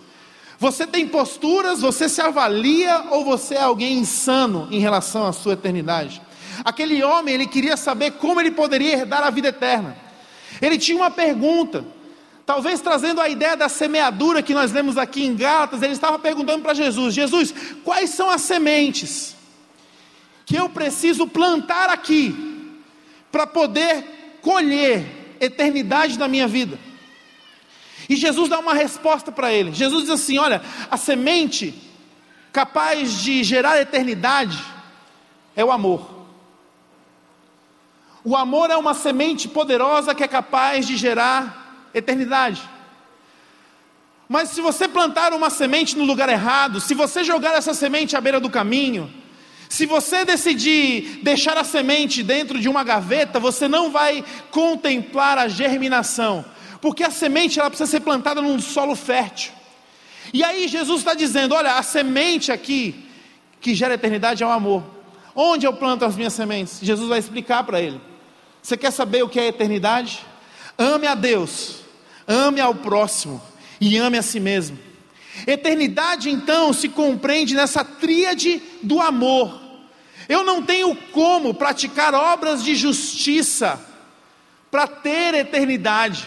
[0.57, 5.53] Você tem posturas, você se avalia ou você é alguém insano em relação à sua
[5.53, 6.21] eternidade?
[6.63, 9.97] Aquele homem, ele queria saber como ele poderia herdar a vida eterna.
[10.61, 11.83] Ele tinha uma pergunta,
[12.45, 16.61] talvez trazendo a ideia da semeadura que nós lemos aqui em Gálatas, ele estava perguntando
[16.61, 19.35] para Jesus: Jesus, quais são as sementes?
[20.45, 22.35] Que eu preciso plantar aqui
[23.31, 26.77] para poder colher eternidade na minha vida.
[28.09, 29.71] E Jesus dá uma resposta para ele.
[29.71, 31.73] Jesus diz assim: Olha, a semente
[32.51, 34.61] capaz de gerar eternidade
[35.55, 36.21] é o amor.
[38.23, 42.61] O amor é uma semente poderosa que é capaz de gerar eternidade.
[44.29, 48.21] Mas se você plantar uma semente no lugar errado, se você jogar essa semente à
[48.21, 49.11] beira do caminho,
[49.71, 55.47] se você decidir deixar a semente dentro de uma gaveta, você não vai contemplar a
[55.47, 56.43] germinação,
[56.81, 59.53] porque a semente ela precisa ser plantada num solo fértil.
[60.33, 63.05] E aí Jesus está dizendo: olha, a semente aqui
[63.61, 64.83] que gera eternidade é o amor.
[65.33, 66.79] Onde eu planto as minhas sementes?
[66.81, 68.01] Jesus vai explicar para ele.
[68.61, 70.19] Você quer saber o que é eternidade?
[70.77, 71.77] Ame a Deus,
[72.27, 73.41] ame ao próximo
[73.79, 74.77] e ame a si mesmo.
[75.47, 79.60] Eternidade então se compreende nessa tríade do amor.
[80.31, 83.77] Eu não tenho como praticar obras de justiça
[84.71, 86.25] para ter eternidade.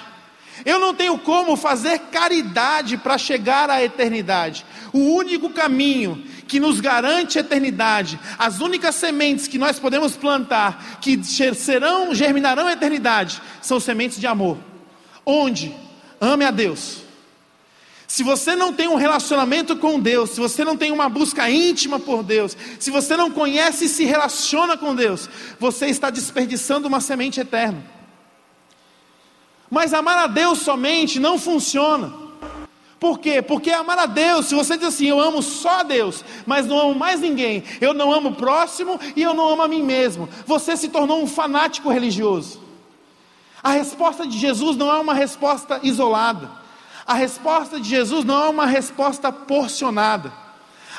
[0.63, 4.67] Eu não tenho como fazer caridade para chegar à eternidade.
[4.93, 11.25] O único caminho que nos garante eternidade, as únicas sementes que nós podemos plantar, que
[11.25, 14.59] serão, germinarão a eternidade, são sementes de amor.
[15.25, 15.75] Onde?
[16.21, 17.04] Ame a Deus
[18.07, 21.99] Se você não tem um relacionamento com Deus, se você não tem uma busca íntima
[21.99, 27.01] por Deus, se você não conhece e se relaciona com Deus, você está desperdiçando uma
[27.01, 27.83] semente eterna.
[29.71, 32.13] Mas amar a Deus somente não funciona.
[33.01, 33.43] Por quê?
[33.43, 36.79] Porque amar a Deus, se você diz assim, eu amo só a Deus, mas não
[36.79, 40.29] amo mais ninguém, eu não amo o próximo e eu não amo a mim mesmo,
[40.47, 42.63] você se tornou um fanático religioso.
[43.63, 46.64] A resposta de Jesus não é uma resposta isolada.
[47.07, 50.33] A resposta de Jesus não é uma resposta porcionada.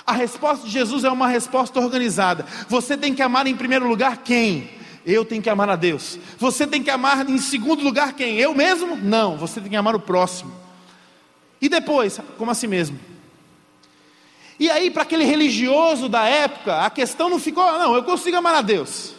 [0.05, 2.45] A resposta de Jesus é uma resposta organizada.
[2.69, 4.69] Você tem que amar em primeiro lugar quem?
[5.05, 6.19] Eu tenho que amar a Deus.
[6.37, 8.37] Você tem que amar em segundo lugar quem?
[8.37, 8.95] Eu mesmo?
[8.95, 10.53] Não, você tem que amar o próximo.
[11.59, 12.99] E depois, como assim mesmo?
[14.59, 18.55] E aí, para aquele religioso da época, a questão não ficou, não, eu consigo amar
[18.55, 19.13] a Deus.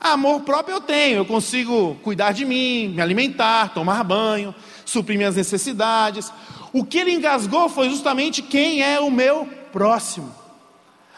[0.00, 5.36] Amor próprio eu tenho, eu consigo cuidar de mim, me alimentar, tomar banho, suprir minhas
[5.36, 6.32] necessidades.
[6.72, 10.34] O que ele engasgou foi justamente quem é o meu próximo.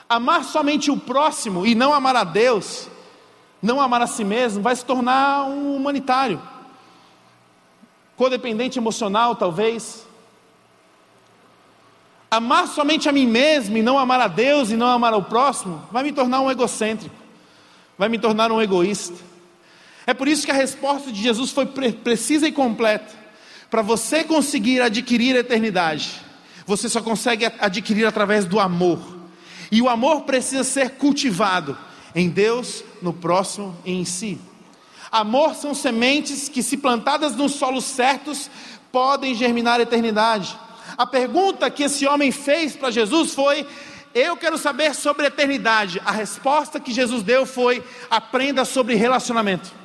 [0.09, 2.91] Amar somente o próximo e não amar a Deus
[3.63, 6.43] não amar a si mesmo, vai se tornar um humanitário,
[8.17, 10.05] codependente emocional, talvez.
[12.29, 15.81] Amar somente a mim mesmo e não amar a Deus e não amar ao próximo,
[15.93, 17.15] vai me tornar um egocêntrico,
[17.99, 19.17] vai me tornar um egoísta.
[20.07, 23.15] É por isso que a resposta de Jesus foi precisa e completa.
[23.71, 26.21] Para você conseguir adquirir a eternidade,
[26.67, 29.01] você só consegue adquirir através do amor.
[29.71, 31.79] E o amor precisa ser cultivado
[32.15, 34.39] em Deus, no próximo e em si.
[35.11, 38.51] Amor são sementes que, se plantadas nos solos certos,
[38.91, 40.57] podem germinar a eternidade.
[40.97, 43.67] A pergunta que esse homem fez para Jesus foi:
[44.15, 46.01] Eu quero saber sobre a eternidade.
[46.05, 49.83] A resposta que Jesus deu foi: Aprenda sobre relacionamento.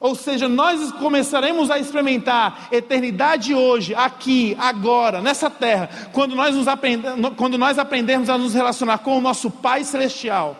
[0.00, 6.68] Ou seja, nós começaremos a experimentar eternidade hoje, aqui, agora, nessa terra, quando nós, nos
[6.68, 10.56] aprendemos, quando nós aprendermos a nos relacionar com o nosso Pai Celestial,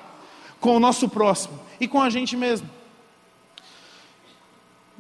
[0.59, 2.69] com o nosso próximo e com a gente mesmo.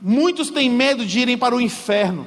[0.00, 2.24] Muitos têm medo de irem para o inferno,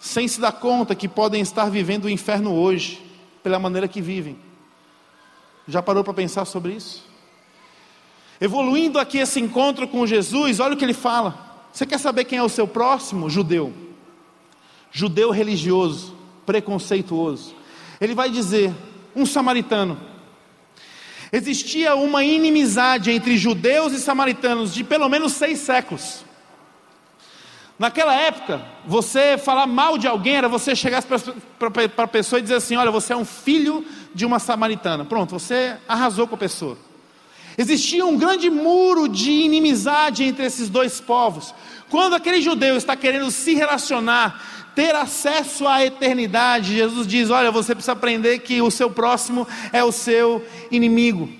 [0.00, 3.00] sem se dar conta que podem estar vivendo o inferno hoje,
[3.42, 4.36] pela maneira que vivem.
[5.68, 7.04] Já parou para pensar sobre isso?
[8.40, 11.68] Evoluindo aqui esse encontro com Jesus, olha o que ele fala.
[11.70, 13.28] Você quer saber quem é o seu próximo?
[13.28, 13.72] Judeu.
[14.90, 17.54] Judeu religioso, preconceituoso.
[18.00, 18.74] Ele vai dizer:
[19.14, 20.00] um samaritano.
[21.30, 26.24] Existia uma inimizade entre judeus e samaritanos de pelo menos seis séculos.
[27.80, 32.56] Naquela época, você falar mal de alguém era você chegar para a pessoa e dizer
[32.56, 33.82] assim: Olha, você é um filho
[34.14, 35.02] de uma samaritana.
[35.02, 36.76] Pronto, você arrasou com a pessoa.
[37.56, 41.54] Existia um grande muro de inimizade entre esses dois povos.
[41.88, 47.74] Quando aquele judeu está querendo se relacionar, ter acesso à eternidade, Jesus diz: Olha, você
[47.74, 51.30] precisa aprender que o seu próximo é o seu inimigo.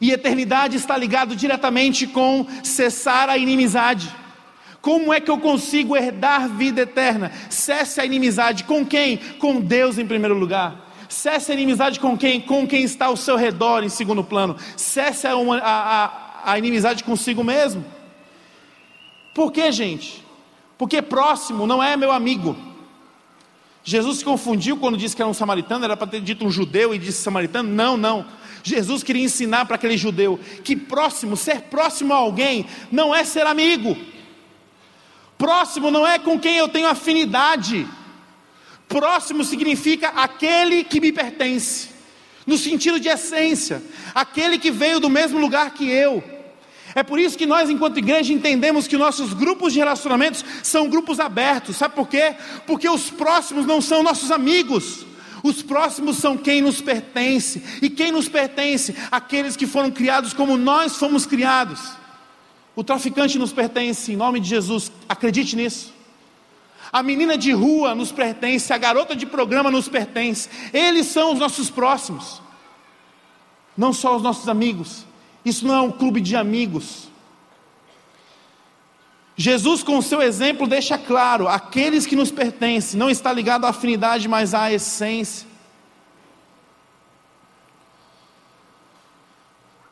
[0.00, 4.23] E eternidade está ligado diretamente com cessar a inimizade.
[4.84, 7.32] Como é que eu consigo herdar vida eterna?
[7.48, 9.16] Cesse a inimizade com quem?
[9.38, 10.92] Com Deus em primeiro lugar.
[11.08, 12.38] Cesse a inimizade com quem?
[12.38, 14.58] Com quem está ao seu redor em segundo plano.
[14.76, 17.82] Cesse a, a, a, a inimizade consigo mesmo.
[19.34, 20.22] Por que, gente?
[20.76, 22.54] Porque próximo não é meu amigo.
[23.82, 26.94] Jesus se confundiu quando disse que era um samaritano, era para ter dito um judeu
[26.94, 27.70] e disse samaritano.
[27.70, 28.26] Não, não.
[28.62, 33.46] Jesus queria ensinar para aquele judeu que próximo, ser próximo a alguém, não é ser
[33.46, 33.96] amigo.
[35.44, 37.86] Próximo não é com quem eu tenho afinidade.
[38.88, 41.90] Próximo significa aquele que me pertence,
[42.46, 43.82] no sentido de essência,
[44.14, 46.24] aquele que veio do mesmo lugar que eu.
[46.94, 51.20] É por isso que nós, enquanto igreja, entendemos que nossos grupos de relacionamentos são grupos
[51.20, 51.76] abertos.
[51.76, 52.36] Sabe por quê?
[52.66, 55.04] Porque os próximos não são nossos amigos.
[55.42, 57.62] Os próximos são quem nos pertence.
[57.82, 58.96] E quem nos pertence?
[59.12, 62.02] Aqueles que foram criados como nós fomos criados.
[62.76, 64.90] O traficante nos pertence, em nome de Jesus.
[65.08, 65.92] Acredite nisso.
[66.92, 70.48] A menina de rua nos pertence, a garota de programa nos pertence.
[70.72, 72.40] Eles são os nossos próximos,
[73.76, 75.04] não só os nossos amigos.
[75.44, 77.08] Isso não é um clube de amigos.
[79.36, 83.70] Jesus, com o seu exemplo, deixa claro: aqueles que nos pertencem não está ligado à
[83.70, 85.53] afinidade, mas à essência.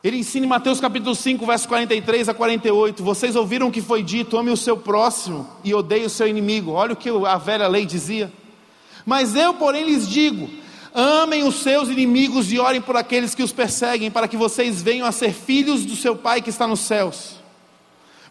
[0.03, 3.01] Ele ensina em Mateus capítulo 5, verso 43 a 48.
[3.01, 6.71] Vocês ouviram o que foi dito: ame o seu próximo e odeie o seu inimigo.
[6.71, 8.29] Olha o que a velha lei dizia.
[9.05, 10.49] Mas eu, porém, lhes digo:
[10.93, 15.07] amem os seus inimigos e orem por aqueles que os perseguem, para que vocês venham
[15.07, 17.41] a ser filhos do seu Pai que está nos céus.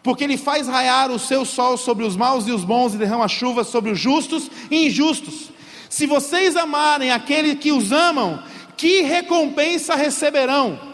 [0.03, 3.27] porque Ele faz raiar o seu sol sobre os maus e os bons e derrama
[3.27, 5.49] chuva sobre os justos e injustos.
[5.89, 8.43] Se vocês amarem aquele que os amam,
[8.77, 10.92] que recompensa receberão?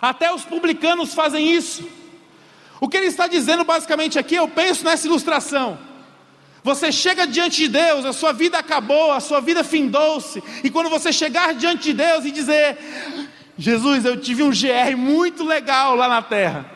[0.00, 1.86] Até os publicanos fazem isso.
[2.80, 5.78] O que ele está dizendo basicamente aqui, eu penso nessa ilustração.
[6.62, 10.90] Você chega diante de Deus, a sua vida acabou, a sua vida findou-se, e quando
[10.90, 12.78] você chegar diante de Deus e dizer:
[13.56, 16.70] Jesus, eu tive um GR muito legal lá na terra.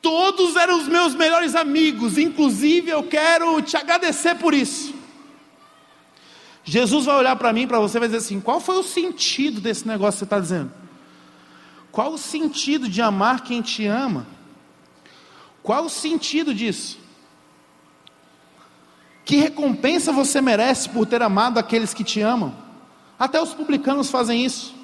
[0.00, 4.92] Todos eram os meus melhores amigos, inclusive eu quero te agradecer por isso.
[6.64, 9.86] Jesus vai olhar para mim, para você, vai dizer assim: qual foi o sentido desse
[9.86, 10.81] negócio que você está dizendo?
[11.92, 14.26] Qual o sentido de amar quem te ama?
[15.62, 16.98] Qual o sentido disso?
[19.24, 22.52] Que recompensa você merece por ter amado aqueles que te amam?
[23.18, 24.74] Até os publicanos fazem isso.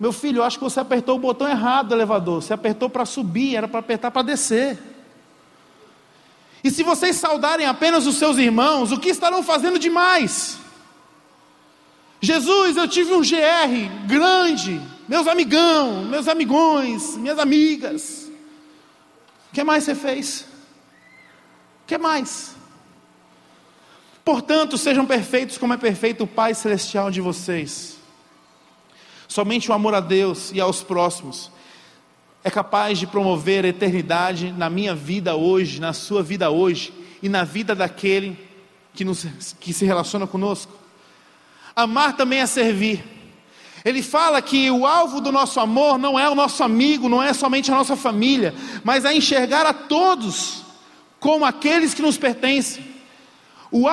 [0.00, 2.42] Meu filho, eu acho que você apertou o botão errado do elevador.
[2.42, 4.82] Você apertou para subir, era para apertar para descer.
[6.64, 10.58] E se vocês saudarem apenas os seus irmãos, o que estarão fazendo demais?
[12.20, 18.30] Jesus, eu tive um GR grande, meus amigão, meus amigões, minhas amigas.
[19.50, 20.46] O que mais você fez?
[21.82, 22.54] O que mais?
[24.24, 27.98] Portanto, sejam perfeitos como é perfeito o Pai Celestial de vocês.
[29.28, 31.50] Somente o amor a Deus e aos próximos
[32.42, 37.28] é capaz de promover a eternidade na minha vida hoje, na sua vida hoje e
[37.28, 38.38] na vida daquele
[38.92, 39.26] que, nos,
[39.58, 40.72] que se relaciona conosco.
[41.74, 43.13] Amar também é servir.
[43.84, 47.34] Ele fala que o alvo do nosso amor não é o nosso amigo, não é
[47.34, 50.62] somente a nossa família, mas é enxergar a todos
[51.20, 52.82] como aqueles que nos pertencem.
[53.70, 53.86] O,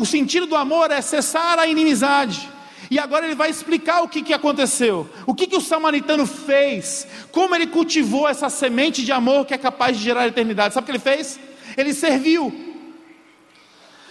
[0.00, 2.48] o sentido do amor é cessar a inimizade.
[2.88, 7.06] E agora ele vai explicar o que, que aconteceu, o que, que o samaritano fez,
[7.32, 10.74] como ele cultivou essa semente de amor que é capaz de gerar eternidade.
[10.74, 11.40] Sabe o que ele fez?
[11.76, 12.52] Ele serviu,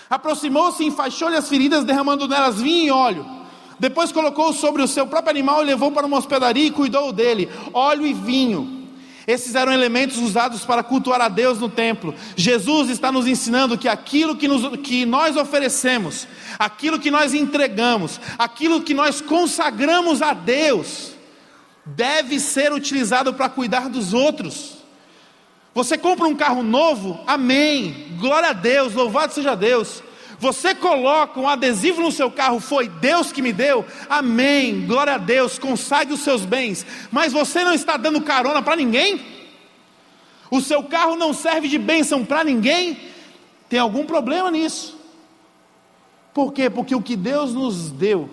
[0.10, 3.41] aproximou-se, enfaixou-lhe as feridas, derramando nelas vinho e óleo.
[3.82, 7.50] Depois colocou sobre o seu próprio animal e levou para uma hospedaria e cuidou dele,
[7.74, 8.88] óleo e vinho.
[9.26, 12.14] Esses eram elementos usados para cultuar a Deus no templo.
[12.36, 16.28] Jesus está nos ensinando que aquilo que, nos, que nós oferecemos,
[16.60, 21.14] aquilo que nós entregamos, aquilo que nós consagramos a Deus,
[21.84, 24.78] deve ser utilizado para cuidar dos outros.
[25.74, 30.04] Você compra um carro novo, amém, glória a Deus, louvado seja Deus.
[30.42, 35.18] Você coloca um adesivo no seu carro, foi Deus que me deu, amém, glória a
[35.20, 39.24] Deus, consagre os seus bens, mas você não está dando carona para ninguém?
[40.50, 42.98] O seu carro não serve de bênção para ninguém?
[43.70, 44.98] Tem algum problema nisso?
[46.34, 46.72] Por quê?
[46.72, 48.28] Porque o que Deus nos deu,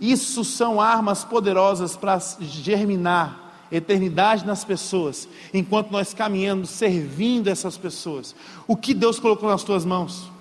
[0.00, 8.34] isso são armas poderosas para germinar eternidade nas pessoas, enquanto nós caminhamos servindo essas pessoas.
[8.66, 10.31] O que Deus colocou nas tuas mãos?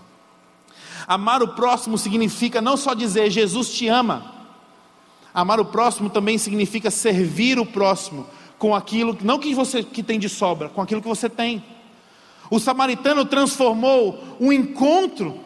[1.12, 4.34] Amar o próximo significa não só dizer Jesus te ama,
[5.34, 8.26] amar o próximo também significa servir o próximo
[8.58, 11.62] com aquilo, não que você que tem de sobra, com aquilo que você tem.
[12.50, 15.38] O samaritano transformou um encontro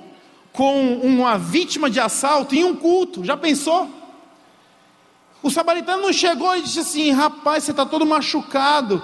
[0.54, 3.90] com uma vítima de assalto em um culto, já pensou?
[5.42, 9.04] O samaritano não chegou e disse assim: rapaz, você está todo machucado.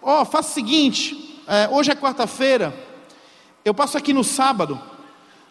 [0.00, 2.74] Ó, oh, faça o seguinte: é, hoje é quarta-feira,
[3.62, 4.80] eu passo aqui no sábado,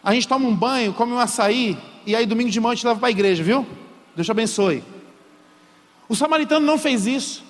[0.02, 1.76] a gente toma um banho, come um açaí,
[2.06, 3.66] e aí domingo de manhã gente leva para a igreja, viu?
[4.16, 4.82] Deus te abençoe.
[6.08, 7.44] O samaritano não fez isso.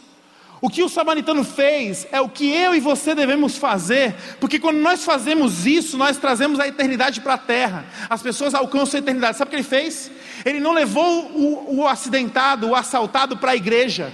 [0.60, 4.76] O que o samaritano fez é o que eu e você devemos fazer, porque quando
[4.76, 7.86] nós fazemos isso, nós trazemos a eternidade para a terra.
[8.10, 9.38] As pessoas alcançam a eternidade.
[9.38, 10.10] Sabe o que ele fez?
[10.44, 14.12] Ele não levou o, o acidentado, o assaltado para a igreja.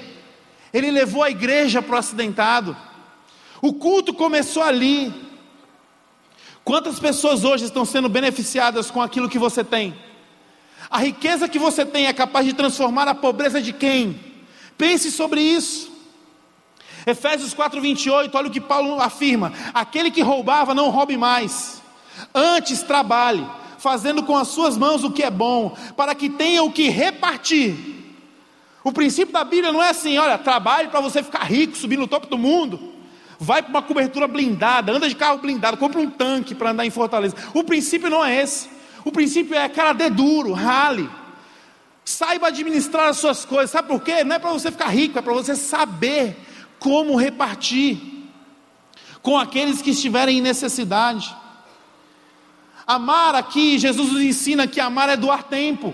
[0.72, 2.76] Ele levou a igreja para o acidentado.
[3.60, 5.12] O culto começou ali.
[6.66, 9.94] Quantas pessoas hoje estão sendo beneficiadas com aquilo que você tem?
[10.90, 14.18] A riqueza que você tem é capaz de transformar a pobreza de quem?
[14.76, 15.88] Pense sobre isso.
[17.06, 21.80] Efésios 4:28, olha o que Paulo afirma: aquele que roubava não roube mais,
[22.34, 23.46] antes trabalhe,
[23.78, 27.76] fazendo com as suas mãos o que é bom, para que tenha o que repartir.
[28.82, 32.08] O princípio da Bíblia não é assim, olha, trabalhe para você ficar rico, subir no
[32.08, 32.95] topo do mundo
[33.38, 36.90] vai para uma cobertura blindada, anda de carro blindado, compra um tanque para andar em
[36.90, 37.36] Fortaleza.
[37.52, 38.68] O princípio não é esse.
[39.04, 41.08] O princípio é, cara, dê duro, rale.
[42.04, 43.70] Saiba administrar as suas coisas.
[43.70, 44.24] Sabe por quê?
[44.24, 46.36] Não é para você ficar rico, é para você saber
[46.78, 47.98] como repartir
[49.22, 51.34] com aqueles que estiverem em necessidade.
[52.86, 55.92] Amar aqui, Jesus nos ensina que amar é doar tempo.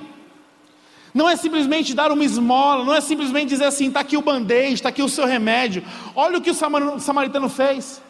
[1.14, 4.74] Não é simplesmente dar uma esmola, não é simplesmente dizer assim: está aqui o band-aid,
[4.74, 5.84] está aqui o seu remédio.
[6.14, 8.00] Olha o que o samaritano fez.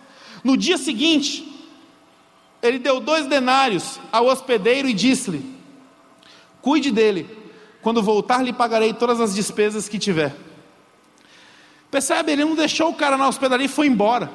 [0.44, 1.48] No dia seguinte,
[2.62, 5.44] ele deu dois denários ao hospedeiro e disse-lhe:
[6.60, 7.28] Cuide dele,
[7.82, 10.34] quando voltar lhe pagarei todas as despesas que tiver.
[11.90, 12.32] Percebe?
[12.32, 14.30] Ele não deixou o cara na hospedaria e foi embora.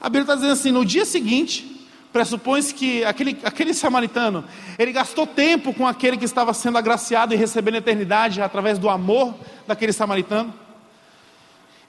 [0.00, 1.71] A Bíblia está dizendo assim: no dia seguinte,
[2.12, 4.44] pressupõe-se que aquele, aquele samaritano,
[4.78, 8.90] ele gastou tempo com aquele que estava sendo agraciado e recebendo a eternidade através do
[8.90, 9.34] amor
[9.66, 10.52] daquele samaritano.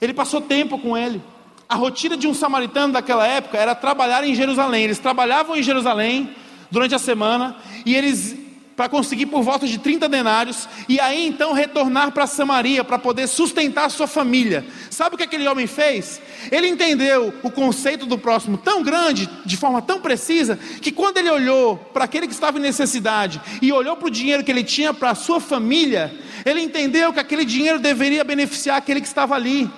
[0.00, 1.22] Ele passou tempo com ele.
[1.68, 4.84] A rotina de um samaritano daquela época era trabalhar em Jerusalém.
[4.84, 6.34] Eles trabalhavam em Jerusalém
[6.70, 8.43] durante a semana e eles
[8.76, 13.28] para conseguir por volta de 30 denários, e aí então retornar para Samaria para poder
[13.28, 14.66] sustentar sua família.
[14.90, 16.20] Sabe o que aquele homem fez?
[16.50, 21.30] Ele entendeu o conceito do próximo tão grande, de forma tão precisa, que quando ele
[21.30, 24.92] olhou para aquele que estava em necessidade e olhou para o dinheiro que ele tinha
[24.92, 26.12] para a sua família,
[26.44, 29.70] ele entendeu que aquele dinheiro deveria beneficiar aquele que estava ali,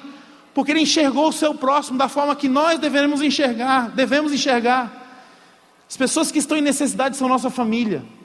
[0.55, 5.05] porque ele enxergou o seu próximo da forma que nós devemos enxergar, devemos enxergar.
[5.89, 8.16] As pessoas que estão em necessidade são nossa família.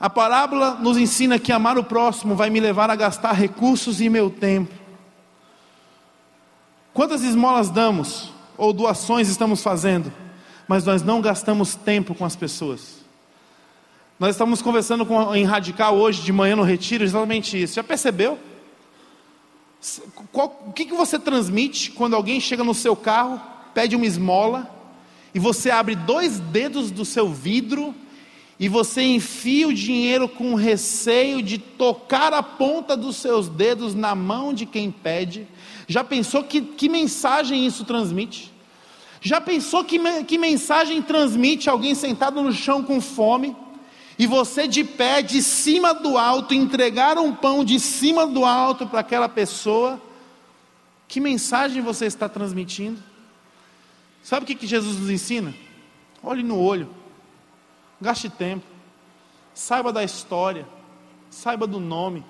[0.00, 4.08] A parábola nos ensina que amar o próximo vai me levar a gastar recursos e
[4.08, 4.74] meu tempo.
[6.94, 10.10] Quantas esmolas damos ou doações estamos fazendo,
[10.66, 13.04] mas nós não gastamos tempo com as pessoas?
[14.18, 17.74] Nós estamos conversando com, em Radical hoje de manhã no retiro, exatamente isso.
[17.74, 18.38] Já percebeu?
[20.32, 23.38] Qual, o que, que você transmite quando alguém chega no seu carro,
[23.74, 24.68] pede uma esmola,
[25.34, 27.94] e você abre dois dedos do seu vidro
[28.60, 34.14] e você enfia o dinheiro com receio de tocar a ponta dos seus dedos na
[34.14, 35.48] mão de quem pede,
[35.88, 38.52] já pensou que, que mensagem isso transmite?
[39.22, 43.56] Já pensou que, que mensagem transmite alguém sentado no chão com fome?
[44.18, 48.86] E você de pé, de cima do alto, entregar um pão de cima do alto
[48.86, 49.98] para aquela pessoa?
[51.08, 53.02] Que mensagem você está transmitindo?
[54.22, 55.54] Sabe o que, que Jesus nos ensina?
[56.22, 56.99] Olhe no olho.
[58.00, 58.64] Gaste tempo.
[59.54, 60.66] Saiba da história.
[61.30, 62.24] Saiba do nome.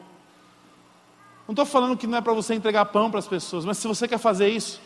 [1.46, 3.88] Não estou falando que não é para você entregar pão para as pessoas, mas se
[3.88, 4.80] você quer fazer isso,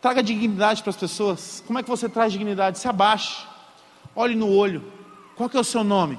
[0.00, 1.62] traga dignidade para as pessoas.
[1.66, 2.78] Como é que você traz dignidade?
[2.78, 3.46] Se abaixe.
[4.16, 4.92] Olhe no olho.
[5.36, 6.18] Qual que é o seu nome?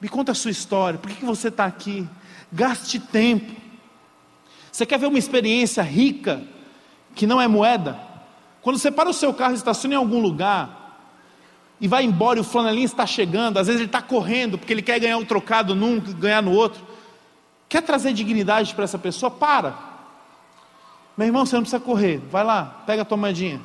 [0.00, 0.98] Me conta a sua história.
[0.98, 2.08] Por que, que você está aqui?
[2.52, 3.60] Gaste tempo.
[4.72, 6.42] Você quer ver uma experiência rica
[7.14, 8.00] que não é moeda?
[8.62, 10.79] Quando você para o seu carro e estaciona em algum lugar,
[11.80, 14.82] e vai embora e o flanelinha está chegando, às vezes ele está correndo porque ele
[14.82, 16.84] quer ganhar um trocado num, ganhar no outro.
[17.68, 19.30] Quer trazer dignidade para essa pessoa?
[19.30, 19.78] Para.
[21.16, 22.18] Meu irmão, você não precisa correr.
[22.30, 23.60] Vai lá, pega a tua moedinha.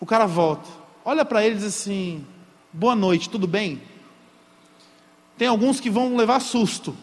[0.00, 0.68] O cara volta.
[1.04, 2.24] Olha para ele e diz assim:
[2.72, 3.82] Boa noite, tudo bem?
[5.36, 6.96] Tem alguns que vão levar susto.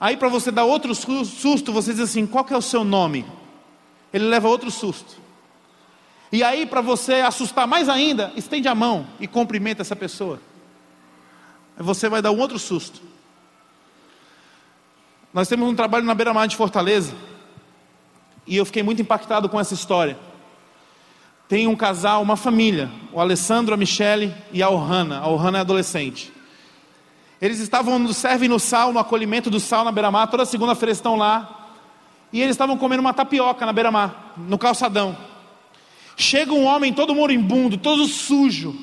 [0.00, 3.26] Aí para você dar outro susto, você diz assim: Qual que é o seu nome?
[4.12, 5.27] Ele leva outro susto.
[6.30, 10.40] E aí, para você assustar mais ainda, estende a mão e cumprimenta essa pessoa.
[11.76, 13.00] Você vai dar um outro susto.
[15.32, 17.14] Nós temos um trabalho na beira-mar de Fortaleza.
[18.46, 20.18] E eu fiquei muito impactado com essa história.
[21.48, 25.20] Tem um casal, uma família, o Alessandro, a Michele e a Ohana.
[25.20, 26.32] A Ohana é adolescente.
[27.40, 30.26] Eles estavam no Serve no Sal, no acolhimento do sal na beira-mar.
[30.26, 31.70] Toda segunda-feira estão lá.
[32.32, 35.16] E eles estavam comendo uma tapioca na beira-mar, no calçadão.
[36.20, 38.76] Chega um homem todo moribundo, todo sujo,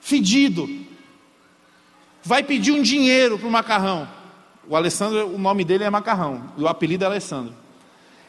[0.00, 0.68] fedido,
[2.24, 4.08] vai pedir um dinheiro para o macarrão.
[4.66, 7.54] O Alessandro, o nome dele é Macarrão, o apelido é Alessandro.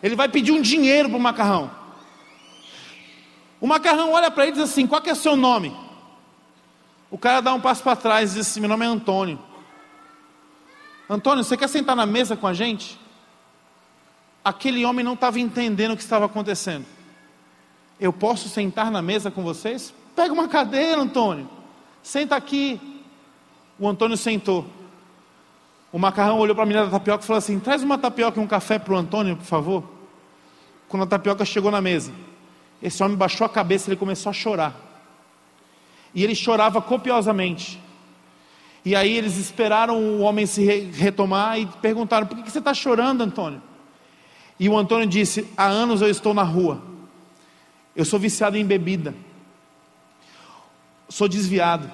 [0.04, 1.72] Ele vai pedir um dinheiro para o macarrão.
[3.60, 5.76] O macarrão olha para ele e diz assim: Qual que é o seu nome?
[7.10, 9.40] O cara dá um passo para trás e diz assim: Meu nome é Antônio.
[11.10, 13.00] Antônio, você quer sentar na mesa com a gente?
[14.44, 16.86] Aquele homem não estava entendendo o que estava acontecendo.
[18.00, 19.94] Eu posso sentar na mesa com vocês?
[20.16, 21.50] Pega uma cadeira, Antônio.
[22.04, 22.80] Senta aqui.
[23.80, 24.66] O Antônio sentou.
[25.92, 28.44] O macarrão olhou para a menina da tapioca e falou assim: Traz uma tapioca e
[28.44, 29.84] um café para o Antônio, por favor.
[30.90, 32.12] Quando a tapioca chegou na mesa,
[32.84, 34.76] esse homem baixou a cabeça e ele começou a chorar.
[36.14, 37.82] E ele chorava copiosamente.
[38.84, 43.22] E aí eles esperaram o homem se retomar e perguntaram: Por que você está chorando,
[43.22, 43.62] Antônio?
[44.60, 46.95] E o Antônio disse: Há anos eu estou na rua
[47.96, 49.16] eu sou viciado em bebida.
[51.08, 51.90] Sou desviado.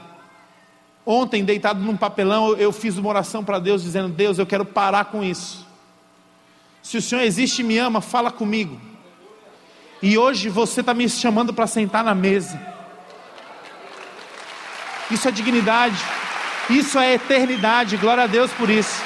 [1.06, 5.06] Ontem, deitado num papelão, eu fiz uma oração para Deus, dizendo: Deus, eu quero parar
[5.06, 5.66] com isso.
[6.82, 8.80] Se o Senhor existe e me ama, fala comigo.
[10.02, 12.60] E hoje você está me chamando para sentar na mesa.
[15.12, 15.97] Isso é dignidade.
[16.70, 17.97] Isso é eternidade.
[17.97, 19.04] Glória a Deus por isso.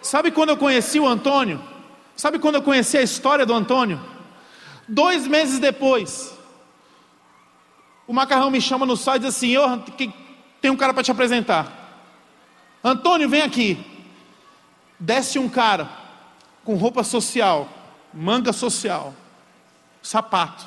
[0.00, 1.71] Sabe quando eu conheci o Antônio?
[2.22, 4.00] Sabe quando eu conheci a história do Antônio?
[4.86, 6.32] Dois meses depois,
[8.06, 9.78] o macarrão me chama no site e diz assim: oh,
[10.60, 11.66] tem um cara para te apresentar.
[12.84, 13.84] Antônio, vem aqui.
[15.00, 15.90] Desce um cara
[16.64, 17.68] com roupa social,
[18.14, 19.12] manga social,
[20.00, 20.64] sapato,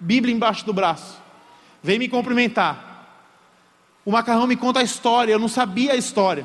[0.00, 1.22] Bíblia embaixo do braço.
[1.84, 3.06] Vem me cumprimentar.
[4.04, 6.44] O macarrão me conta a história, eu não sabia a história.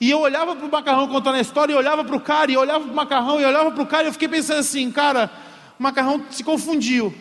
[0.00, 2.56] E eu olhava para o macarrão contando a história, e olhava para o cara, e
[2.56, 5.30] olhava para o macarrão, e olhava para o cara, e eu fiquei pensando assim, cara,
[5.78, 7.14] o macarrão se confundiu.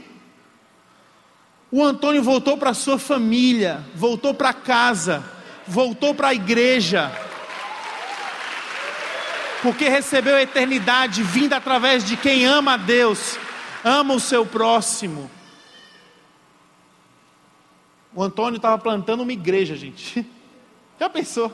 [1.72, 5.24] O Antônio voltou para sua família, voltou para casa,
[5.68, 7.12] voltou para a igreja,
[9.62, 13.40] porque recebeu a eternidade vinda através de quem ama a Deus,
[13.84, 15.32] ama o seu próximo.
[18.14, 20.26] O Antônio estava plantando uma igreja, gente.
[21.00, 21.54] Já pensou?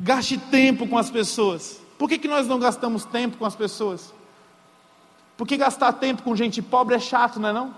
[0.00, 1.78] Gaste tempo com as pessoas.
[1.98, 4.14] Por que, que nós não gastamos tempo com as pessoas?
[5.36, 7.74] Porque gastar tempo com gente pobre é chato, não é não?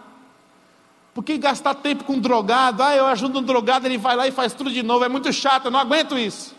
[1.13, 2.83] Por que gastar tempo com um drogado?
[2.83, 5.05] Ah, eu ajudo um drogado, ele vai lá e faz tudo de novo.
[5.05, 6.55] É muito chato, eu não aguento isso.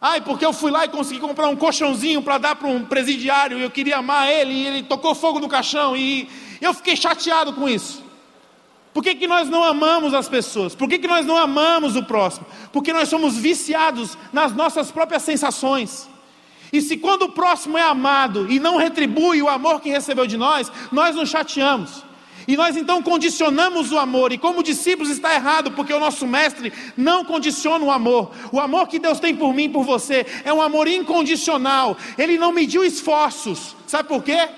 [0.00, 3.56] Ai, porque eu fui lá e consegui comprar um colchãozinho para dar para um presidiário,
[3.56, 6.28] eu queria amar ele, e ele tocou fogo no caixão, e
[6.60, 8.01] eu fiquei chateado com isso.
[8.92, 10.74] Por que, que nós não amamos as pessoas?
[10.74, 12.46] Por que, que nós não amamos o próximo?
[12.72, 16.08] Porque nós somos viciados nas nossas próprias sensações.
[16.72, 20.36] E se quando o próximo é amado e não retribui o amor que recebeu de
[20.36, 22.04] nós, nós nos chateamos.
[22.46, 26.72] E nós então condicionamos o amor, e como discípulos está errado, porque o nosso mestre
[26.96, 28.32] não condiciona o amor.
[28.50, 31.96] O amor que Deus tem por mim por você é um amor incondicional.
[32.18, 33.76] Ele não mediu esforços.
[33.86, 34.48] Sabe por quê?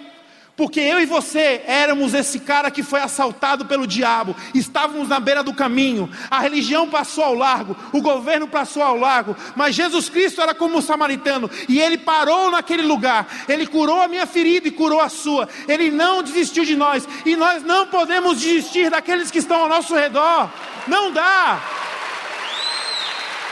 [0.57, 5.43] Porque eu e você éramos esse cara que foi assaltado pelo diabo, estávamos na beira
[5.43, 10.41] do caminho, a religião passou ao largo, o governo passou ao largo, mas Jesus Cristo
[10.41, 14.71] era como o samaritano, e ele parou naquele lugar, ele curou a minha ferida e
[14.71, 19.39] curou a sua, ele não desistiu de nós, e nós não podemos desistir daqueles que
[19.39, 20.49] estão ao nosso redor,
[20.87, 21.61] não dá,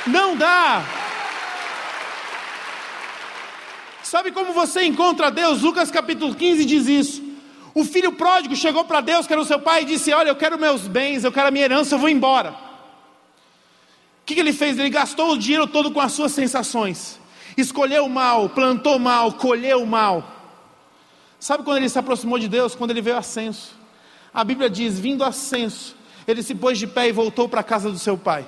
[0.07, 1.01] não dá.
[4.12, 5.62] Sabe como você encontra Deus?
[5.62, 7.22] Lucas capítulo 15 diz isso.
[7.74, 10.36] O filho pródigo chegou para Deus, que era o seu pai, e disse: Olha, eu
[10.36, 12.50] quero meus bens, eu quero a minha herança, eu vou embora.
[12.50, 14.78] O que, que ele fez?
[14.78, 17.18] Ele gastou o dinheiro todo com as suas sensações.
[17.56, 20.30] Escolheu mal, plantou mal, colheu mal.
[21.40, 22.74] Sabe quando ele se aproximou de Deus?
[22.74, 23.74] Quando ele veio a censo.
[24.34, 25.30] A Bíblia diz: vindo a
[26.26, 28.44] ele se pôs de pé e voltou para a casa do seu pai.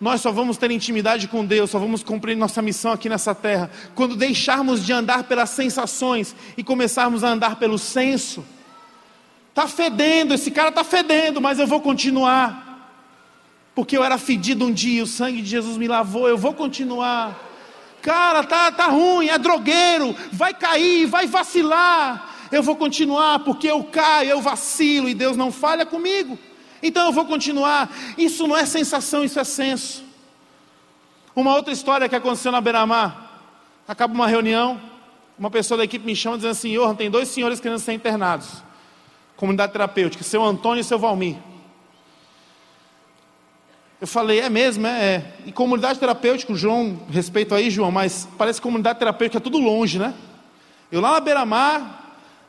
[0.00, 3.70] Nós só vamos ter intimidade com Deus, só vamos cumprir nossa missão aqui nessa terra,
[3.94, 8.44] quando deixarmos de andar pelas sensações e começarmos a andar pelo senso.
[9.50, 12.64] Está fedendo, esse cara está fedendo, mas eu vou continuar.
[13.74, 17.40] Porque eu era fedido um dia, o sangue de Jesus me lavou, eu vou continuar.
[18.02, 22.34] Cara, tá, tá ruim, é drogueiro, vai cair, vai vacilar.
[22.52, 26.38] Eu vou continuar, porque eu caio, eu vacilo e Deus não falha comigo.
[26.86, 27.90] Então eu vou continuar.
[28.18, 30.04] Isso não é sensação, isso é senso.
[31.34, 33.22] Uma outra história que aconteceu na Beira-Mar.
[33.88, 34.80] Acaba uma reunião,
[35.38, 38.62] uma pessoa da equipe me chama dizendo assim: Johan, tem dois senhores querendo ser internados.
[39.34, 41.36] Comunidade terapêutica, seu Antônio e seu Valmir.
[44.00, 45.32] Eu falei, é mesmo, é, é.
[45.46, 49.98] E comunidade terapêutica, João, respeito aí, João, mas parece que comunidade terapêutica é tudo longe,
[49.98, 50.12] né?
[50.92, 52.03] Eu lá na beira-mar,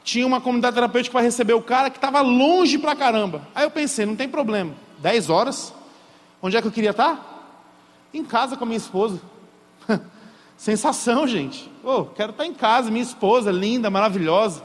[0.06, 3.41] tinha uma comunidade terapêutica para receber o cara que estava longe pra caramba.
[3.56, 4.76] Aí eu pensei, não tem problema.
[4.99, 5.74] 10 horas,
[6.39, 7.34] onde é que eu queria estar?
[8.14, 9.20] Em casa com a minha esposa.
[10.56, 11.70] Sensação, gente.
[11.84, 14.64] Oh, quero estar em casa, minha esposa, linda, maravilhosa.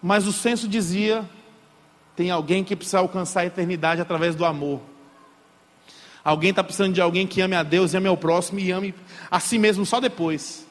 [0.00, 1.28] Mas o senso dizia:
[2.14, 4.80] tem alguém que precisa alcançar a eternidade através do amor.
[6.22, 8.94] Alguém está precisando de alguém que ame a Deus, ame ao próximo e ame
[9.28, 10.63] a si mesmo só depois.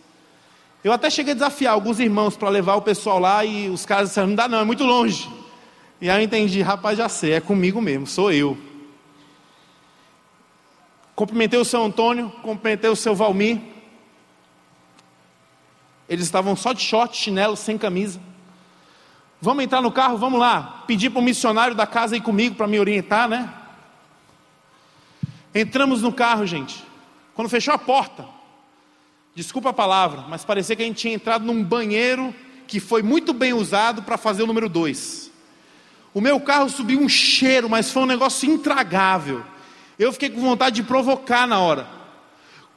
[0.84, 4.10] Eu até cheguei a desafiar alguns irmãos para levar o pessoal lá e os caras
[4.10, 5.30] disseram: não dá, não, é muito longe.
[6.02, 8.58] E aí eu entendi, rapaz, já sei, é comigo mesmo, sou eu.
[11.16, 13.62] Cumprimentei o seu Antônio, cumprimentei o seu Valmir.
[16.10, 18.20] Eles estavam só de short, chinelo, sem camisa.
[19.40, 20.84] Vamos entrar no carro, vamos lá.
[20.86, 23.54] Pedi para o missionário da casa ir comigo para me orientar, né?
[25.56, 26.84] Entramos no carro, gente.
[27.34, 28.26] Quando fechou a porta,
[29.36, 32.34] desculpa a palavra, mas parecia que a gente tinha entrado num banheiro
[32.68, 35.32] que foi muito bem usado para fazer o número dois.
[36.14, 39.44] O meu carro subiu um cheiro, mas foi um negócio intragável.
[39.98, 41.88] Eu fiquei com vontade de provocar na hora.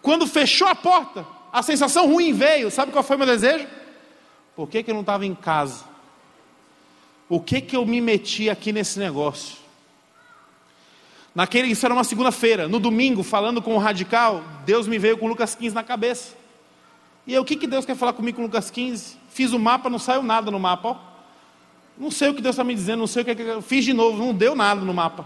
[0.01, 2.71] Quando fechou a porta, a sensação ruim veio.
[2.71, 3.67] Sabe qual foi meu desejo?
[4.55, 5.97] Por que, que eu não estava em casa?
[7.29, 9.57] o que que eu me meti aqui nesse negócio?
[11.35, 12.67] Naquele, isso era uma segunda-feira.
[12.67, 16.35] No domingo, falando com o radical, Deus me veio com Lucas 15 na cabeça.
[17.27, 19.17] E eu, o que, que Deus quer falar comigo com Lucas 15?
[19.29, 20.89] Fiz o mapa, não saiu nada no mapa.
[20.89, 20.97] Ó.
[21.99, 23.93] Não sei o que Deus está me dizendo, não sei o que, que fiz de
[23.93, 25.25] novo, não deu nada no mapa.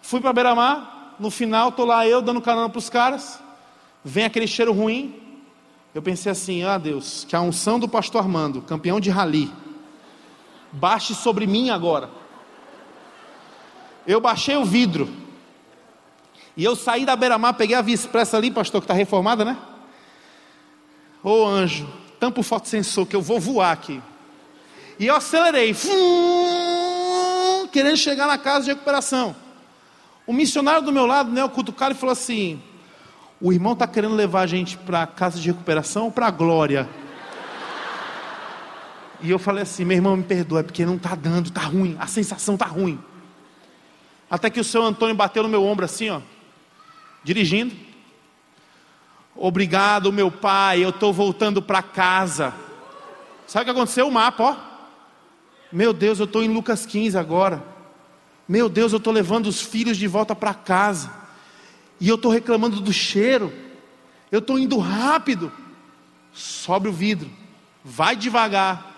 [0.00, 3.40] Fui para Beira-Mar, no final estou lá eu dando carona para os caras,
[4.04, 5.14] vem aquele cheiro ruim.
[5.94, 9.50] Eu pensei assim, ah Deus, que a unção do pastor Armando, campeão de rally,
[10.72, 12.10] baixe sobre mim agora
[14.08, 15.06] eu baixei o vidro.
[16.56, 19.58] E eu saí da beira-mar, peguei a Via Expressa ali, pastor, que está reformada, né?
[21.22, 21.88] Ô anjo,
[22.20, 24.00] tampa o fotossensor que eu vou voar aqui.
[24.98, 29.34] E eu acelerei, fum, querendo chegar na casa de recuperação.
[30.26, 32.60] O missionário do meu lado, né, o cutucado, falou assim:
[33.40, 36.30] O irmão está querendo levar a gente para a casa de recuperação ou para a
[36.30, 36.88] glória?
[39.20, 41.96] E eu falei assim: Meu irmão, me perdoa, é porque não está dando, está ruim,
[41.98, 42.98] a sensação está ruim.
[44.30, 46.20] Até que o seu Antônio bateu no meu ombro assim, ó,
[47.24, 47.87] dirigindo.
[49.40, 52.52] Obrigado, meu pai, eu estou voltando para casa.
[53.46, 54.08] Sabe o que aconteceu?
[54.08, 54.56] O mapa, ó.
[55.70, 57.62] Meu Deus, eu estou em Lucas 15 agora.
[58.48, 61.12] Meu Deus, eu estou levando os filhos de volta para casa.
[62.00, 63.52] E eu estou reclamando do cheiro.
[64.32, 65.52] Eu estou indo rápido.
[66.32, 67.30] Sobe o vidro.
[67.84, 68.92] Vai devagar.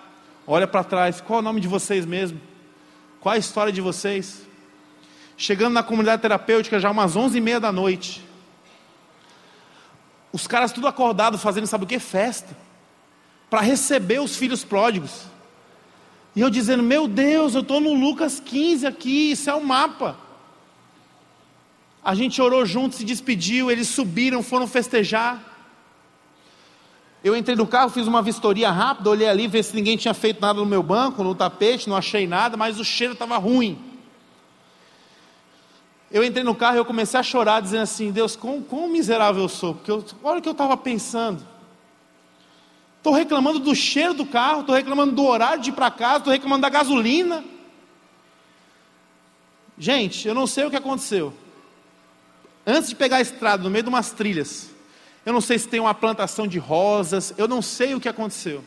[0.47, 1.20] Olha para trás.
[1.20, 2.41] Qual é o nome de vocês mesmo?
[3.20, 4.47] Qual é a história de vocês?
[5.36, 8.30] Chegando na comunidade terapêutica já umas onze e meia da noite.
[10.33, 11.99] Os caras tudo acordado fazendo sabe o que?
[11.99, 12.57] Festa.
[13.49, 15.24] Para receber os filhos pródigos.
[16.35, 20.16] E eu dizendo, meu Deus, eu estou no Lucas 15 aqui, isso é um mapa.
[22.03, 25.51] A gente orou junto, se despediu, eles subiram, foram festejar.
[27.22, 30.41] Eu entrei no carro, fiz uma vistoria rápida, olhei ali, ver se ninguém tinha feito
[30.41, 33.89] nada no meu banco, no tapete, não achei nada, mas o cheiro estava ruim.
[36.11, 39.42] Eu entrei no carro e eu comecei a chorar, dizendo assim: Deus, quão, quão miserável
[39.42, 39.74] eu sou.
[39.74, 41.46] Porque eu, olha o que eu estava pensando.
[42.96, 46.32] Estou reclamando do cheiro do carro, estou reclamando do horário de ir para casa, estou
[46.32, 47.44] reclamando da gasolina.
[49.78, 51.32] Gente, eu não sei o que aconteceu.
[52.66, 54.70] Antes de pegar a estrada, no meio de umas trilhas,
[55.24, 58.62] eu não sei se tem uma plantação de rosas, eu não sei o que aconteceu.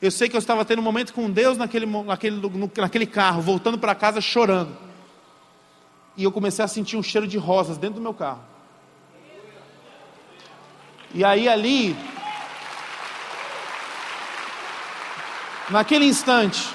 [0.00, 2.40] Eu sei que eu estava tendo um momento com Deus naquele, naquele,
[2.76, 4.85] naquele carro, voltando para casa chorando
[6.16, 8.42] e eu comecei a sentir um cheiro de rosas dentro do meu carro.
[11.14, 11.96] E aí ali,
[15.70, 16.74] naquele instante,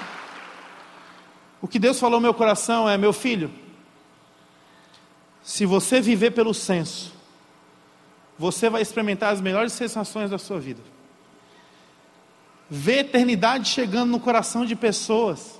[1.61, 3.51] o que Deus falou no meu coração é: meu filho,
[5.43, 7.13] se você viver pelo senso,
[8.37, 10.81] você vai experimentar as melhores sensações da sua vida.
[12.69, 15.59] Ver eternidade chegando no coração de pessoas.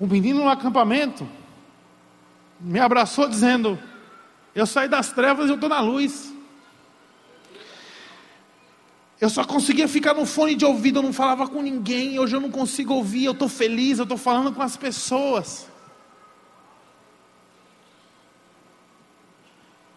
[0.00, 1.28] Um menino no acampamento,
[2.62, 3.78] me abraçou dizendo:
[4.54, 6.32] Eu saí das trevas e eu estou na luz.
[9.20, 12.18] Eu só conseguia ficar no fone de ouvido, eu não falava com ninguém.
[12.18, 15.68] Hoje eu não consigo ouvir, eu estou feliz, eu estou falando com as pessoas.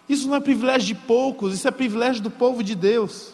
[0.07, 3.33] Isso não é privilégio de poucos, isso é privilégio do povo de Deus.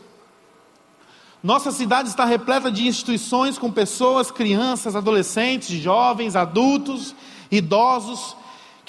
[1.43, 7.13] Nossa cidade está repleta de instituições com pessoas, crianças, adolescentes, jovens, adultos,
[7.51, 8.37] idosos,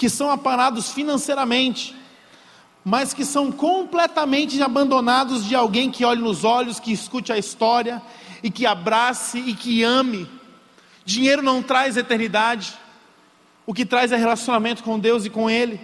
[0.03, 1.95] que são aparados financeiramente,
[2.85, 8.03] mas que são completamente abandonados de alguém que olhe nos olhos, que escute a história
[8.43, 10.29] e que abrace e que ame.
[11.05, 12.77] Dinheiro não traz eternidade,
[13.65, 15.81] o que traz é relacionamento com Deus e com Ele.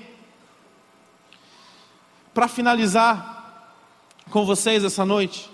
[2.35, 3.73] Para finalizar
[4.31, 5.49] com vocês essa noite,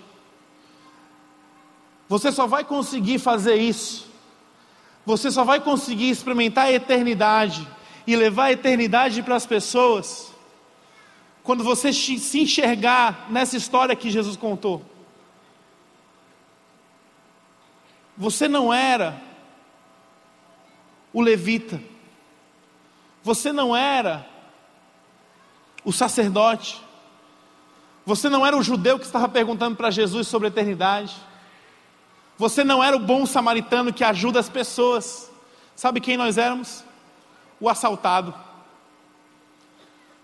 [2.09, 4.07] você só vai conseguir fazer isso,
[5.05, 7.74] você só vai conseguir experimentar a eternidade
[8.07, 10.31] e levar a eternidade para as pessoas,
[11.43, 14.83] quando você se enxergar nessa história que Jesus contou,
[18.17, 19.21] você não era
[21.11, 21.81] o levita,
[23.23, 24.27] você não era
[25.83, 26.81] o sacerdote,
[28.05, 31.15] você não era o judeu que estava perguntando para Jesus sobre a eternidade,
[32.37, 35.31] você não era o bom samaritano que ajuda as pessoas,
[35.75, 36.83] sabe quem nós éramos?
[37.59, 38.33] O assaltado.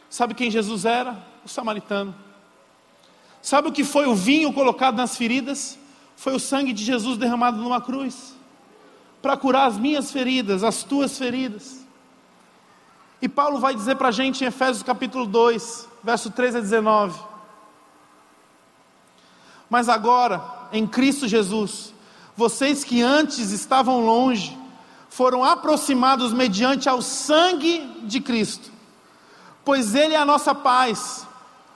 [0.09, 1.17] Sabe quem Jesus era?
[1.45, 2.13] O samaritano.
[3.41, 5.77] Sabe o que foi o vinho colocado nas feridas?
[6.15, 8.35] Foi o sangue de Jesus derramado numa cruz
[9.21, 11.85] para curar as minhas feridas, as tuas feridas.
[13.21, 17.19] E Paulo vai dizer para a gente em Efésios capítulo 2, verso 13 a 19:
[19.69, 21.93] Mas agora, em Cristo Jesus,
[22.35, 24.57] vocês que antes estavam longe,
[25.11, 28.71] foram aproximados mediante ao sangue de Cristo,
[29.65, 31.27] pois Ele é a nossa paz,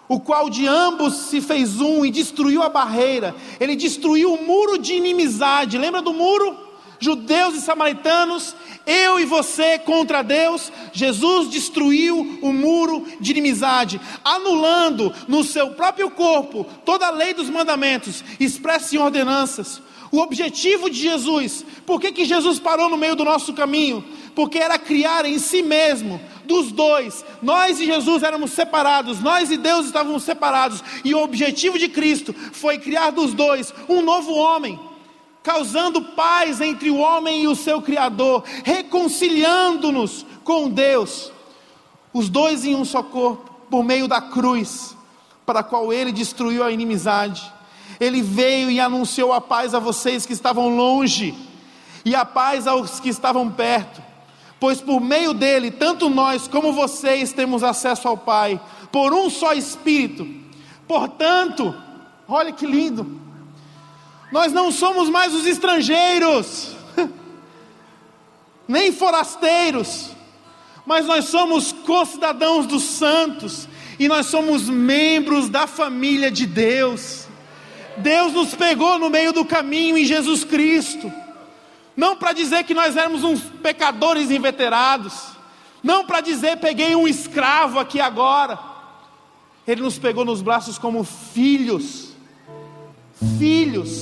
[0.07, 4.77] o qual de ambos se fez um e destruiu a barreira, Ele destruiu o muro
[4.77, 6.63] de inimizade, lembra do muro?
[6.97, 8.55] Judeus e samaritanos,
[8.87, 16.09] eu e você contra Deus, Jesus destruiu o muro de inimizade, anulando no seu próprio
[16.09, 19.81] corpo toda a lei dos mandamentos, expressa em ordenanças.
[20.15, 24.01] O objetivo de Jesus, por que, que Jesus parou no meio do nosso caminho?
[24.33, 29.57] Porque era criar em si mesmo, dos dois, nós e Jesus éramos separados, nós e
[29.57, 34.79] Deus estávamos separados, e o objetivo de Cristo foi criar dos dois um novo homem
[35.43, 41.29] causando paz entre o homem e o seu Criador, reconciliando-nos com Deus,
[42.13, 44.95] os dois em um só corpo, por meio da cruz,
[45.45, 47.53] para a qual ele destruiu a inimizade.
[47.99, 51.33] Ele veio e anunciou a paz a vocês que estavam longe,
[52.03, 54.01] e a paz aos que estavam perto,
[54.59, 58.61] pois por meio dele, tanto nós como vocês temos acesso ao Pai,
[58.91, 60.27] por um só Espírito.
[60.87, 61.75] Portanto,
[62.27, 63.19] olha que lindo,
[64.31, 66.75] nós não somos mais os estrangeiros,
[68.67, 70.11] nem forasteiros,
[70.85, 73.67] mas nós somos concidadãos dos santos
[73.97, 77.24] e nós somos membros da família de Deus.
[77.97, 81.11] Deus nos pegou no meio do caminho em Jesus Cristo,
[81.95, 85.13] não para dizer que nós éramos uns pecadores inveterados,
[85.81, 88.59] não para dizer peguei um escravo aqui agora,
[89.67, 92.13] Ele nos pegou nos braços como filhos.
[93.37, 94.01] Filhos.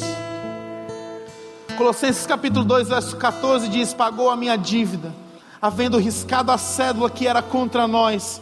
[1.77, 5.13] Colossenses capítulo 2, verso 14 diz: Pagou a minha dívida,
[5.61, 8.41] havendo riscado a cédula que era contra nós,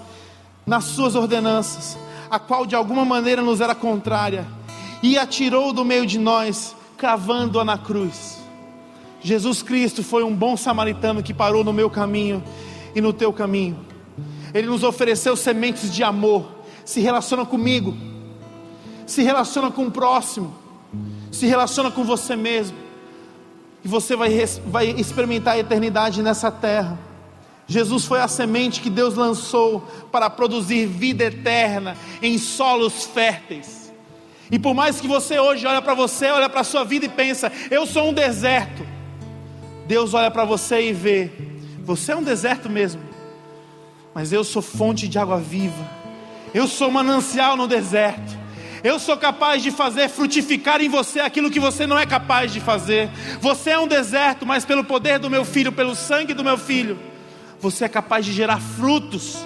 [0.66, 1.98] nas suas ordenanças,
[2.30, 4.46] a qual de alguma maneira nos era contrária,
[5.02, 8.40] e atirou do meio de nós, cravando-a na cruz.
[9.22, 12.44] Jesus Cristo foi um bom samaritano que parou no meu caminho
[12.96, 13.80] e no teu caminho.
[14.54, 16.46] Ele nos ofereceu sementes de amor,
[16.84, 17.96] se relaciona comigo,
[19.06, 20.62] se relaciona com o próximo
[21.32, 22.78] se relaciona com você mesmo,
[23.84, 24.32] e você vai,
[24.68, 27.00] vai experimentar a eternidade nessa terra.
[27.66, 29.82] Jesus foi a semente que Deus lançou
[30.12, 33.81] para produzir vida eterna em solos férteis.
[34.52, 37.10] E por mais que você hoje olha para você, olha para a sua vida e
[37.10, 38.86] pensa, eu sou um deserto.
[39.88, 41.32] Deus olha para você e vê,
[41.84, 43.02] você é um deserto mesmo.
[44.14, 45.90] Mas eu sou fonte de água viva.
[46.54, 48.42] Eu sou manancial no deserto.
[48.84, 52.60] Eu sou capaz de fazer frutificar em você aquilo que você não é capaz de
[52.60, 53.10] fazer.
[53.40, 57.00] Você é um deserto, mas pelo poder do meu filho, pelo sangue do meu filho,
[57.60, 59.38] você é capaz de gerar frutos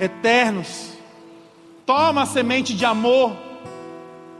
[0.00, 0.92] eternos.
[1.84, 3.45] Toma a semente de amor.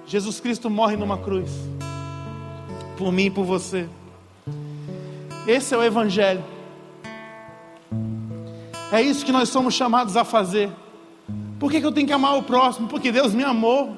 [0.07, 1.51] Jesus Cristo morre numa cruz.
[2.97, 3.89] Por mim e por você.
[5.47, 6.45] Esse é o Evangelho.
[8.93, 10.71] É isso que nós somos chamados a fazer.
[11.59, 12.87] Por que, que eu tenho que amar o próximo?
[12.87, 13.97] Porque Deus me amou.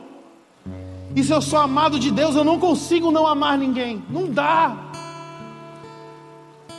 [1.15, 4.03] E se eu sou amado de Deus, eu não consigo não amar ninguém.
[4.09, 4.77] Não dá.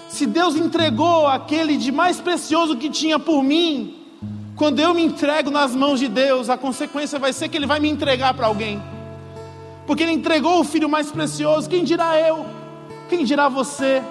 [0.08, 3.96] Se Deus entregou aquele de mais precioso que tinha por mim,
[4.56, 7.80] quando eu me entrego nas mãos de Deus, a consequência vai ser que Ele vai
[7.80, 8.82] me entregar para alguém.
[9.90, 12.46] Porque Ele entregou o filho mais precioso, quem dirá eu?
[13.10, 14.04] Quem dirá você?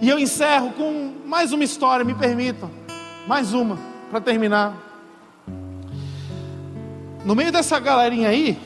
[0.00, 2.70] E eu encerro com mais uma história, me permitam.
[3.26, 3.76] Mais uma,
[4.08, 4.76] para terminar.
[7.24, 8.56] No meio dessa galerinha aí,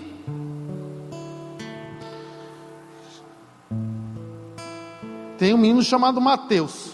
[5.38, 6.90] tem um menino chamado Mateus.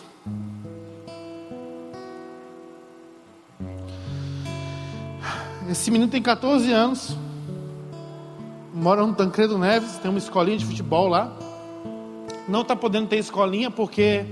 [5.68, 7.16] Esse menino tem 14 anos,
[8.80, 11.30] mora no Tancredo Neves, tem uma escolinha de futebol lá.
[12.48, 14.24] Não está podendo ter escolinha porque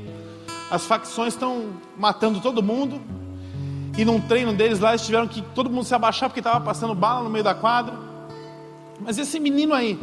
[0.70, 3.00] as facções estão matando todo mundo.
[3.96, 6.94] E num treino deles lá, eles tiveram que todo mundo se abaixar porque estava passando
[6.94, 7.94] bala no meio da quadra.
[9.00, 9.98] Mas esse menino aí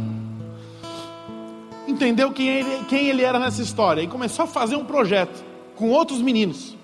[1.88, 5.44] entendeu quem ele, quem ele era nessa história e começou a fazer um projeto
[5.76, 6.75] com outros meninos.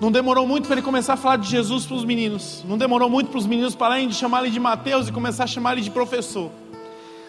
[0.00, 2.64] Não demorou muito para ele começar a falar de Jesus para os meninos.
[2.66, 5.46] Não demorou muito para os meninos pararem de chamar ele de Mateus e começar a
[5.46, 6.50] chamar ele de professor.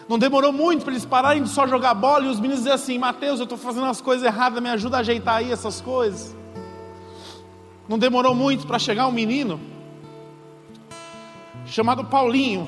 [0.08, 2.98] Não demorou muito para eles pararem de só jogar bola e os meninos dizer assim:
[2.98, 6.34] Mateus, eu estou fazendo as coisas erradas, me ajuda a ajeitar aí essas coisas.
[7.86, 9.60] Não demorou muito para chegar um menino
[11.66, 12.66] chamado Paulinho.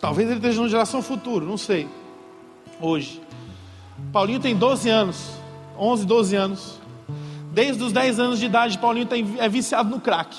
[0.00, 1.88] Talvez ele esteja na geração futura, não sei.
[2.80, 3.22] Hoje.
[4.12, 5.30] Paulinho tem 12 anos,
[5.78, 6.83] 11, 12 anos.
[7.54, 9.06] Desde os 10 anos de idade, Paulinho
[9.38, 10.36] é viciado no crack.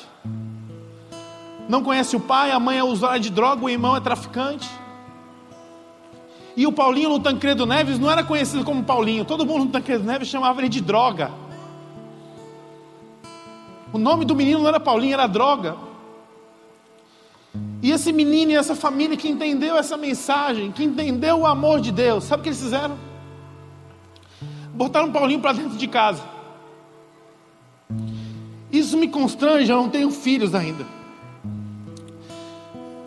[1.70, 4.70] Não conhece o pai, a mãe é usuária de droga, o irmão é traficante.
[6.58, 10.04] E o Paulinho no Tancredo Neves não era conhecido como Paulinho, todo mundo no Tancredo
[10.04, 11.32] Neves chamava ele de droga.
[13.94, 15.78] O nome do menino não era Paulinho, era droga.
[17.82, 21.94] E esse menino e essa família que entendeu essa mensagem, que entendeu o amor de
[21.94, 22.98] Deus, sabe o que eles fizeram?
[24.74, 26.35] Botaram Paulinho para dentro de casa.
[28.76, 30.86] Isso me constrange, eu não tenho filhos ainda.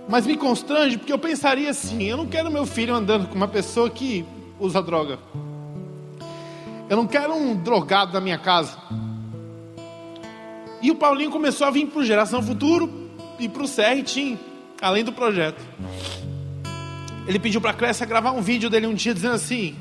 [0.09, 3.47] Mas me constrange porque eu pensaria assim: eu não quero meu filho andando com uma
[3.47, 4.25] pessoa que
[4.59, 5.19] usa droga.
[6.89, 8.79] Eu não quero um drogado na minha casa.
[10.81, 14.39] E o Paulinho começou a vir para o Geração Futuro e para o CR
[14.81, 15.63] além do projeto.
[17.27, 19.77] Ele pediu para a Clécia gravar um vídeo dele um dia dizendo assim: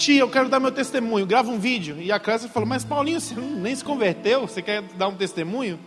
[0.00, 2.00] Tia, eu quero dar meu testemunho, grava um vídeo.
[2.00, 5.78] E a Clécia falou: Mas Paulinho, você nem se converteu, você quer dar um testemunho?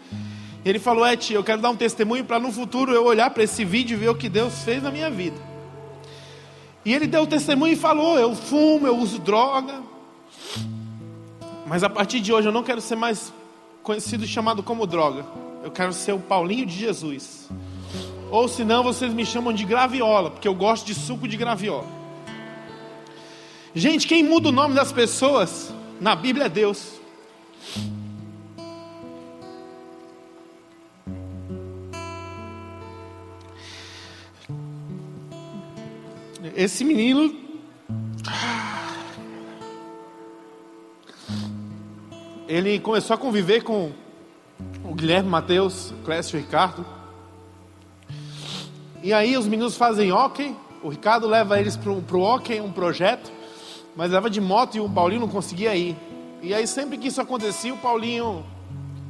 [0.63, 3.41] Ele falou: É, tia, eu quero dar um testemunho para no futuro eu olhar para
[3.41, 5.35] esse vídeo e ver o que Deus fez na minha vida.
[6.85, 9.81] E ele deu o testemunho e falou: Eu fumo, eu uso droga.
[11.65, 13.33] Mas a partir de hoje eu não quero ser mais
[13.81, 15.25] conhecido e chamado como droga.
[15.63, 17.49] Eu quero ser o Paulinho de Jesus.
[18.29, 22.02] Ou senão vocês me chamam de graviola, porque eu gosto de suco de graviola.
[23.75, 27.03] Gente, quem muda o nome das pessoas na Bíblia é Deus.
[36.55, 37.33] esse menino.
[42.47, 43.91] Ele começou a conviver com
[44.83, 46.85] o Guilherme Matheus, Clécio e Ricardo.
[49.01, 50.55] E aí os meninos fazem hockey.
[50.81, 53.31] O Ricardo leva eles para o hockey, um projeto.
[53.95, 55.95] Mas leva de moto e o Paulinho não conseguia ir.
[56.41, 58.45] E aí sempre que isso acontecia, o Paulinho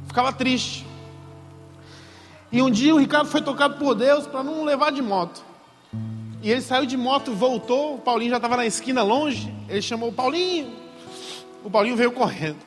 [0.06, 0.86] ficava triste.
[2.52, 5.44] E um dia o Ricardo foi tocado por Deus para não levar de moto.
[6.42, 7.94] E ele saiu de moto, voltou.
[7.94, 9.52] O Paulinho já estava na esquina longe.
[9.68, 10.70] Ele chamou o Paulinho.
[11.64, 12.58] O Paulinho veio correndo.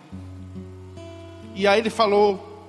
[1.56, 2.68] E aí ele falou: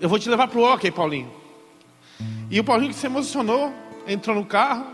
[0.00, 1.30] Eu vou te levar para o hockey, Paulinho.
[2.50, 3.72] E o Paulinho que se emocionou,
[4.06, 4.84] entrou no carro.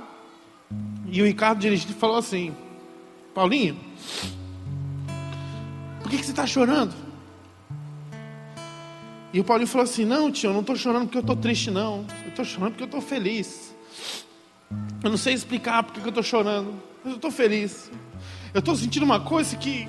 [1.08, 2.54] E o Ricardo dirigindo falou assim:
[3.34, 3.76] Paulinho,
[6.00, 6.94] por que, que você está chorando?
[9.32, 11.70] E o Paulinho falou assim: Não, tio, eu não estou chorando porque eu estou triste,
[11.70, 12.04] não.
[12.22, 13.74] Eu estou chorando porque eu estou feliz.
[15.02, 17.90] Eu não sei explicar porque eu estou chorando, mas eu estou feliz.
[18.52, 19.88] Eu estou sentindo uma coisa que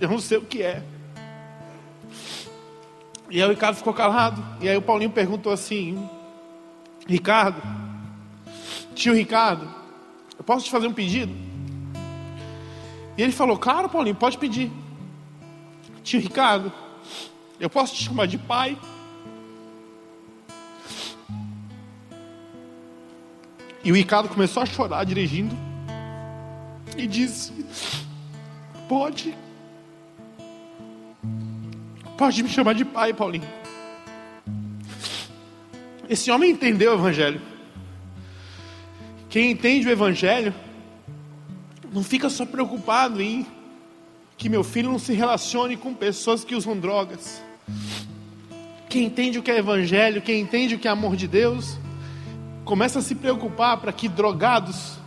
[0.00, 0.82] eu não sei o que é.
[3.30, 4.42] E aí o Ricardo ficou calado.
[4.60, 6.08] E aí o Paulinho perguntou assim:
[7.06, 7.60] Ricardo,
[8.94, 9.77] tio Ricardo,
[10.48, 11.30] posso te fazer um pedido?
[13.18, 14.72] E ele falou: Claro, Paulinho, pode pedir.
[16.02, 16.72] Tio Ricardo,
[17.60, 18.78] eu posso te chamar de pai?
[23.84, 25.54] E o Ricardo começou a chorar dirigindo
[26.96, 27.52] e disse:
[28.88, 29.36] Pode,
[32.16, 33.48] pode me chamar de pai, Paulinho.
[36.08, 37.57] Esse homem entendeu o Evangelho.
[39.28, 40.54] Quem entende o Evangelho
[41.92, 43.46] não fica só preocupado em
[44.36, 47.42] que meu filho não se relacione com pessoas que usam drogas.
[48.88, 51.76] Quem entende o que é Evangelho, quem entende o que é amor de Deus,
[52.64, 54.98] começa a se preocupar para que drogados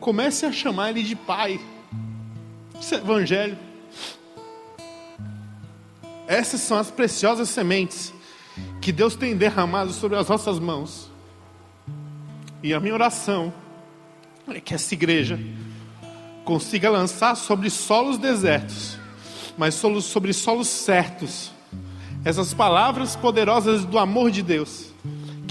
[0.00, 1.60] comecem a chamar ele de pai.
[2.80, 3.56] Isso é evangelho.
[6.26, 8.12] Essas são as preciosas sementes
[8.80, 11.11] que Deus tem derramado sobre as nossas mãos.
[12.62, 13.52] E a minha oração
[14.48, 15.38] é que essa igreja
[16.44, 18.98] consiga lançar sobre solos desertos,
[19.56, 21.52] mas sobre solos certos,
[22.24, 24.92] essas palavras poderosas do amor de Deus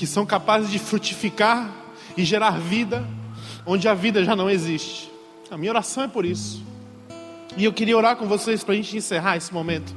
[0.02, 1.70] que são capazes de frutificar
[2.18, 3.06] e gerar vida
[3.68, 5.12] onde a vida já não existe.
[5.52, 6.64] A minha oração é por isso.
[7.56, 9.94] E eu queria orar com vocês para a gente encerrar esse momento.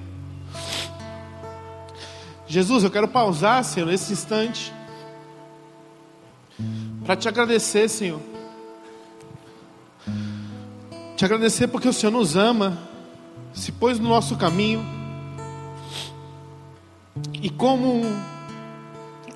[2.47, 4.71] Jesus, eu quero pausar, Senhor, nesse instante,
[7.05, 8.21] para te agradecer, Senhor.
[11.17, 12.79] Te agradecer porque o Senhor nos ama,
[13.53, 14.85] se pôs no nosso caminho,
[17.41, 18.03] e como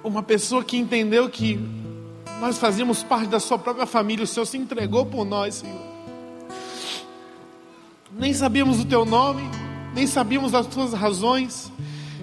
[0.03, 1.61] uma pessoa que entendeu que
[2.41, 5.81] nós fazíamos parte da sua própria família, o Senhor se entregou por nós, Senhor.
[8.11, 9.43] Nem sabíamos o teu nome,
[9.95, 11.71] nem sabíamos as tuas razões,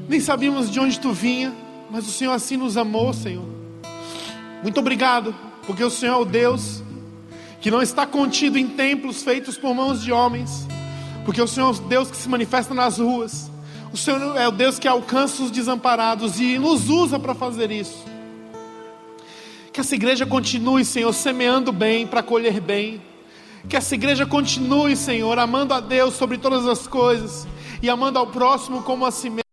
[0.09, 1.53] nem sabíamos de onde tu vinha,
[1.89, 3.54] mas o Senhor assim nos amou, Senhor.
[4.65, 5.35] Muito obrigado,
[5.67, 6.81] porque o Senhor é o Deus
[7.61, 10.65] que não está contido em templos feitos por mãos de homens,
[11.23, 13.51] porque o Senhor é o Deus que se manifesta nas ruas.
[13.93, 18.03] O Senhor é o Deus que alcança os desamparados e nos usa para fazer isso.
[19.71, 22.99] Que essa igreja continue, Senhor, semeando bem para colher bem.
[23.69, 27.47] Que essa igreja continue, Senhor, amando a Deus sobre todas as coisas
[27.83, 29.44] e amando ao próximo como a si mesmo.